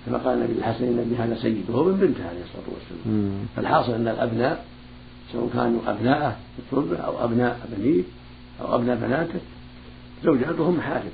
كما 0.07 0.19
قال 0.19 0.39
النبي 0.39 0.59
الحسن 0.59 0.85
إن 0.85 0.99
ابن 0.99 1.15
هذا 1.15 1.43
سيد 1.43 1.71
وهو 1.71 1.85
من 1.85 1.97
بنته 1.97 2.29
عليه 2.29 2.41
الصلاة 2.43 2.75
والسلام. 2.75 3.33
فالحاصل 3.57 3.93
أن 3.93 4.09
الأبناء 4.09 4.65
سواء 5.33 5.51
كانوا 5.55 5.81
أبناءه 5.87 6.31
في 6.31 6.63
التربة 6.63 6.97
أو 6.97 7.25
أبناء 7.25 7.69
بنيه 7.77 8.03
أو 8.61 8.77
أبناء 8.77 8.97
بناته 8.97 9.41
زوجاتهم 10.25 10.77
محارم. 10.77 11.13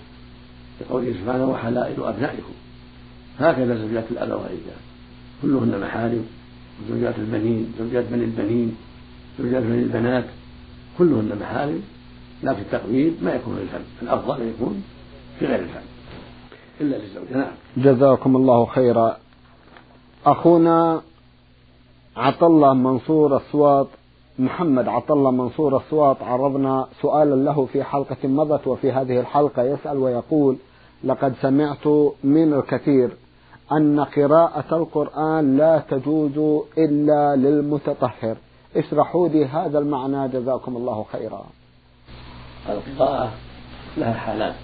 لقوله 0.80 1.12
سبحانه 1.22 1.46
وحلائل 1.46 2.04
أبنائكم. 2.04 2.52
هكذا 3.38 3.76
زوجات 3.76 4.04
الأب 4.10 4.40
كلهن 5.42 5.80
محارم. 5.80 6.26
وزوجات 6.84 7.14
البنين 7.18 7.72
زوجات 7.78 8.04
بني 8.04 8.24
البنين 8.24 8.76
زوجات 9.38 9.62
بني 9.62 9.82
البنات 9.82 10.24
كلهن 10.98 11.38
محارم 11.40 11.82
لكن 12.42 12.60
التقويم 12.60 13.18
ما 13.22 13.34
يكون 13.34 13.56
للفم 13.56 13.84
الأفضل 14.02 14.40
أن 14.42 14.48
يكون 14.48 14.82
في 15.38 15.46
غير 15.46 15.60
الفم 15.60 15.80
إلا 16.80 16.96
للزوجة. 16.96 17.36
نعم. 17.36 17.52
جزاكم 17.76 18.36
الله 18.36 18.66
خيرا. 18.66 19.16
أخونا 20.26 21.00
عطلة 22.16 22.74
منصور 22.74 23.36
الصواط 23.36 23.88
محمد 24.38 24.88
عطلة 24.88 25.30
منصور 25.30 25.76
الصواط 25.76 26.22
عرضنا 26.22 26.86
سؤالا 27.02 27.34
له 27.34 27.66
في 27.72 27.84
حلقة 27.84 28.28
مضت 28.28 28.66
وفي 28.66 28.92
هذه 28.92 29.20
الحلقة 29.20 29.62
يسأل 29.62 29.98
ويقول 29.98 30.56
لقد 31.04 31.34
سمعت 31.42 31.86
من 32.24 32.52
الكثير 32.52 33.10
أن 33.72 34.00
قراءة 34.00 34.76
القرآن 34.76 35.56
لا 35.56 35.82
تجوز 35.90 36.64
إلا 36.78 37.36
للمتطهر. 37.36 38.36
اشرحوا 38.76 39.28
لي 39.28 39.46
هذا 39.46 39.78
المعنى. 39.78 40.28
جزاكم 40.28 40.76
الله 40.76 41.06
خيرا. 41.12 41.46
القراءة 42.68 43.32
لها 43.96 44.12
حالات. 44.12 44.54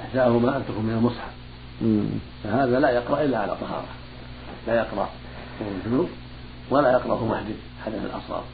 إحداهما 0.00 0.56
أن 0.56 0.62
تكون 0.68 0.84
من 0.84 0.92
المصحف. 0.92 1.32
فهذا 2.44 2.80
لا 2.80 2.90
يقرأ 2.90 3.22
إلا 3.22 3.38
على 3.38 3.56
طهارة. 3.60 3.88
لا 4.66 4.74
يقرأ 4.74 5.08
وهو 5.60 5.70
الجنوب 5.70 6.08
ولا 6.70 6.92
يقرأ 6.92 7.12
وهو 7.12 7.26
محدث 7.26 7.56
حدث 7.84 8.04
الأصغر. 8.04 8.44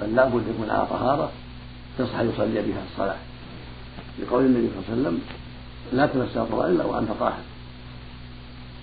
بل 0.00 0.14
لا 0.14 0.24
بد 0.24 0.48
يكون 0.48 0.70
على 0.70 0.86
طهارة 0.86 1.30
يصح 2.00 2.20
يصلي 2.20 2.62
بها 2.62 2.82
الصلاة. 2.92 3.16
لقول 4.18 4.44
النبي 4.44 4.68
صلى 4.68 4.78
الله 4.78 4.90
عليه 4.90 5.00
وسلم 5.00 5.20
لا 5.92 6.06
تمس 6.06 6.36
القرآن 6.36 6.70
إلا 6.70 6.84
وأنت 6.84 7.08
طاهر. 7.20 7.42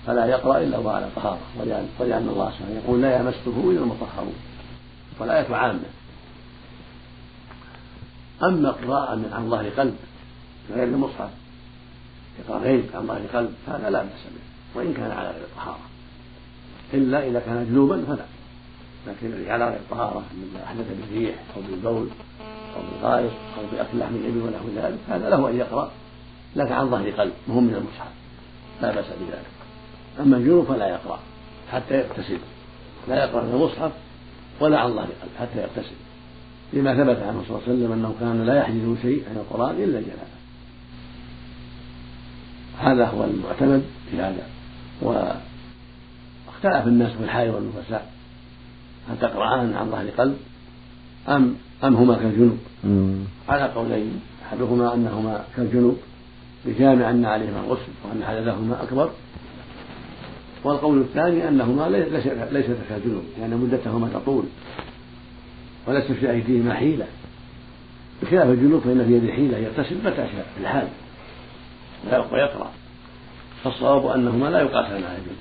فلا 0.06 0.26
يقرأ 0.26 0.58
إلا 0.58 0.78
وهو 0.78 0.88
على 0.88 1.08
طهارة 1.16 1.40
ولأن, 1.60 1.88
ولأن 1.98 2.28
الله 2.28 2.50
سبحانه 2.50 2.80
يقول 2.84 3.02
لا 3.02 3.20
يمسه 3.20 3.70
إلا 3.70 3.80
المطهرون. 3.80 4.34
والآية 5.20 5.54
عامة 5.54 5.80
أما 8.42 8.70
قراءة 8.70 9.14
من 9.14 9.32
عن 9.32 9.50
ظهر 9.50 9.68
قلب 9.68 9.96
غير 10.70 10.84
المصحف 10.84 11.30
يقرأ 12.38 12.58
غيب 12.58 12.84
عن 12.94 13.06
ظهر 13.06 13.20
قلب 13.34 13.54
هذا 13.68 13.90
لا 13.90 14.02
بأس 14.02 14.24
به 14.34 14.80
وإن 14.80 14.94
كان 14.94 15.10
على 15.10 15.28
غير 15.28 15.42
الطهارة. 15.42 15.80
إلا 16.94 17.26
إذا 17.26 17.40
كان 17.40 17.66
جنوبا 17.66 18.04
فلا. 18.04 18.24
لكن 19.06 19.26
الذي 19.26 19.50
على 19.50 19.64
غير 19.64 19.76
الطهارة 19.76 20.22
من 20.32 20.60
أحدث 20.64 20.86
بالريح 20.88 21.34
أو 21.56 21.62
بالبول 21.62 22.08
أو 22.76 22.80
بالغائط 22.90 23.32
أو 23.58 23.62
بأكل 23.72 23.98
لحم 23.98 24.14
الإبل 24.14 24.42
ونحو 24.42 24.68
ذلك 24.76 24.98
هذا 25.08 25.30
له 25.30 25.48
أن 25.48 25.56
يقرأ 25.56 25.90
لكن 26.56 26.72
عن 26.72 26.90
ظهر 26.90 27.10
قلب 27.10 27.32
وهو 27.48 27.60
من 27.60 27.74
المصحف. 27.74 28.12
لا 28.82 28.94
بأس 28.94 29.06
بذلك. 29.06 29.61
أما 30.20 30.36
الجنوب 30.36 30.64
فلا 30.64 30.88
يقرأ 30.88 31.18
حتى 31.72 31.94
يغتسل. 31.94 32.38
لا 33.08 33.24
يقرأ 33.24 33.42
من 33.42 33.54
المصحف 33.54 33.92
ولا 34.60 34.78
عن 34.78 34.88
ظهر 34.94 35.04
قلب 35.04 35.30
حتى 35.40 35.58
يغتسل. 35.62 35.94
لما 36.72 36.94
ثبت 36.94 37.22
عنه 37.22 37.42
صلى 37.48 37.56
الله 37.56 37.62
عليه 37.68 37.72
وسلم 37.72 37.92
أنه 37.92 38.14
كان 38.20 38.46
لا 38.46 38.58
يحجزه 38.58 38.96
شيء 39.02 39.24
عن 39.30 39.36
القرآن 39.36 39.74
إلا 39.74 39.98
الجنابة. 39.98 40.32
هذا 42.78 43.06
هو 43.06 43.24
المعتمد 43.24 43.82
في 44.10 44.16
هذا. 44.16 44.46
واختلف 45.02 46.86
الناس 46.86 47.10
في 47.10 47.24
الحائض 47.24 47.54
والنفساء. 47.54 48.12
هل 49.10 49.18
تقرأان 49.18 49.74
عن 49.74 49.90
ظهر 49.90 50.08
قلب 50.18 50.36
أم 51.28 51.54
أم 51.84 51.96
هما 51.96 52.14
كالجنوب؟ 52.14 52.58
على 53.48 53.62
قولين 53.62 54.20
أحدهما 54.46 54.94
أنهما 54.94 55.44
كالجنوب 55.56 55.96
بجامع 56.66 57.10
أن 57.10 57.24
عليهما 57.24 57.60
الغسل 57.60 57.92
وأن 58.04 58.24
حدثهما 58.24 58.82
أكبر 58.82 59.10
والقول 60.64 61.00
الثاني 61.00 61.48
أنهما 61.48 61.88
ليست 62.50 62.76
كالجنوب 62.88 63.22
لأن 63.38 63.56
مدتهما 63.56 64.08
تطول 64.14 64.44
وليس 65.86 66.04
في 66.04 66.30
أيديهما 66.30 66.74
حيلة. 66.74 67.06
بخلاف 68.22 68.48
الجنوب 68.48 68.80
فإن 68.80 69.04
في 69.04 69.12
يده 69.12 69.32
حيلة 69.32 69.58
يغتسل 69.58 69.96
متى 69.98 70.16
شاء 70.16 70.46
في 70.54 70.60
الحال 70.60 70.88
ويقرأ 72.32 72.70
فالصواب 73.64 74.06
أنهما 74.06 74.46
لا 74.46 74.60
يقاسان 74.60 75.04
على 75.04 75.18
الجنوب 75.18 75.38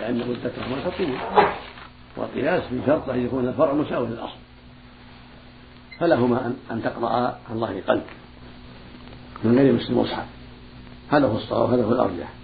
لأن 0.00 0.18
مدتهما 0.18 0.76
تطول. 0.84 1.46
والقياس 2.16 2.62
في 2.62 2.80
شرط 2.86 3.08
أن 3.08 3.24
يكون 3.24 3.48
الفرع 3.48 3.72
مساوي 3.72 4.08
للأصل. 4.08 4.38
فلهما 5.98 6.54
أن 6.70 6.82
تقرأ 6.82 7.38
عن 7.50 7.60
ظهر 7.60 7.80
قلب 7.80 8.02
من 9.44 9.58
غير 9.58 9.72
مس 9.72 9.90
المصحف 9.90 10.24
هذا 11.10 11.26
هو 11.26 11.36
الصواب 11.36 11.70
هذا 11.70 11.84
هو 11.84 11.92
الأرجح. 11.92 12.39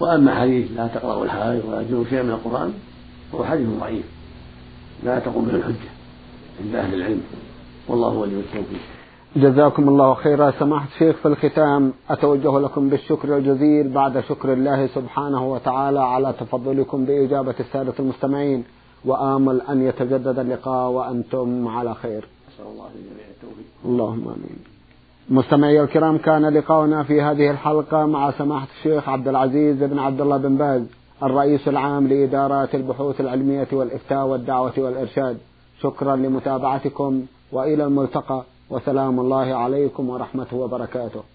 وأما 0.00 0.40
حديث 0.40 0.72
لا 0.76 0.86
تقرأوا 0.86 1.24
الحائض 1.24 1.64
ولا 1.68 1.82
تجروا 1.82 2.04
شيئا 2.04 2.22
من 2.22 2.30
القرآن 2.30 2.72
فهو 3.32 3.44
حديث 3.44 3.68
ضعيف. 3.80 4.04
لا 5.04 5.18
تقوم 5.18 5.44
به 5.44 5.54
الحجة 5.54 5.90
عند 6.64 6.74
أهل 6.74 6.94
العلم. 6.94 7.22
والله 7.88 8.08
ولي 8.08 8.40
التوفيق. 8.40 8.80
جزاكم 9.36 9.88
الله 9.88 10.14
خيرا. 10.14 10.50
سماحة 10.58 10.86
الشيخ 10.94 11.16
في 11.16 11.28
الختام 11.28 11.92
أتوجه 12.10 12.60
لكم 12.60 12.88
بالشكر 12.88 13.36
الجزيل 13.36 13.88
بعد 13.88 14.20
شكر 14.20 14.52
الله 14.52 14.86
سبحانه 14.86 15.52
وتعالى 15.52 16.00
على 16.00 16.34
تفضلكم 16.40 17.04
بإجابة 17.04 17.54
السادة 17.60 17.94
المستمعين. 17.98 18.64
وآمل 19.04 19.60
أن 19.60 19.82
يتجدد 19.82 20.38
اللقاء 20.38 20.90
وأنتم 20.90 21.68
على 21.68 21.94
خير. 21.94 22.28
نسأل 22.48 22.66
الله 22.72 22.88
للجميع 22.94 23.26
التوفيق. 23.34 23.66
اللهم 23.84 24.28
آمين. 24.28 24.73
مستمعي 25.28 25.80
الكرام 25.80 26.18
كان 26.18 26.46
لقاؤنا 26.46 27.02
في 27.02 27.22
هذه 27.22 27.50
الحلقة 27.50 28.06
مع 28.06 28.30
سماحة 28.30 28.66
الشيخ 28.78 29.08
عبد 29.08 29.28
العزيز 29.28 29.82
بن 29.82 29.98
عبد 29.98 30.20
الله 30.20 30.36
بن 30.36 30.56
باز 30.56 30.82
الرئيس 31.22 31.68
العام 31.68 32.08
لإدارات 32.08 32.74
البحوث 32.74 33.20
العلمية 33.20 33.68
والإفتاء 33.72 34.26
والدعوة 34.26 34.72
والإرشاد. 34.78 35.38
شكرا 35.80 36.16
لمتابعتكم 36.16 37.22
وإلى 37.52 37.84
الملتقى 37.84 38.44
وسلام 38.70 39.20
الله 39.20 39.54
عليكم 39.54 40.08
ورحمته 40.10 40.56
وبركاته. 40.56 41.33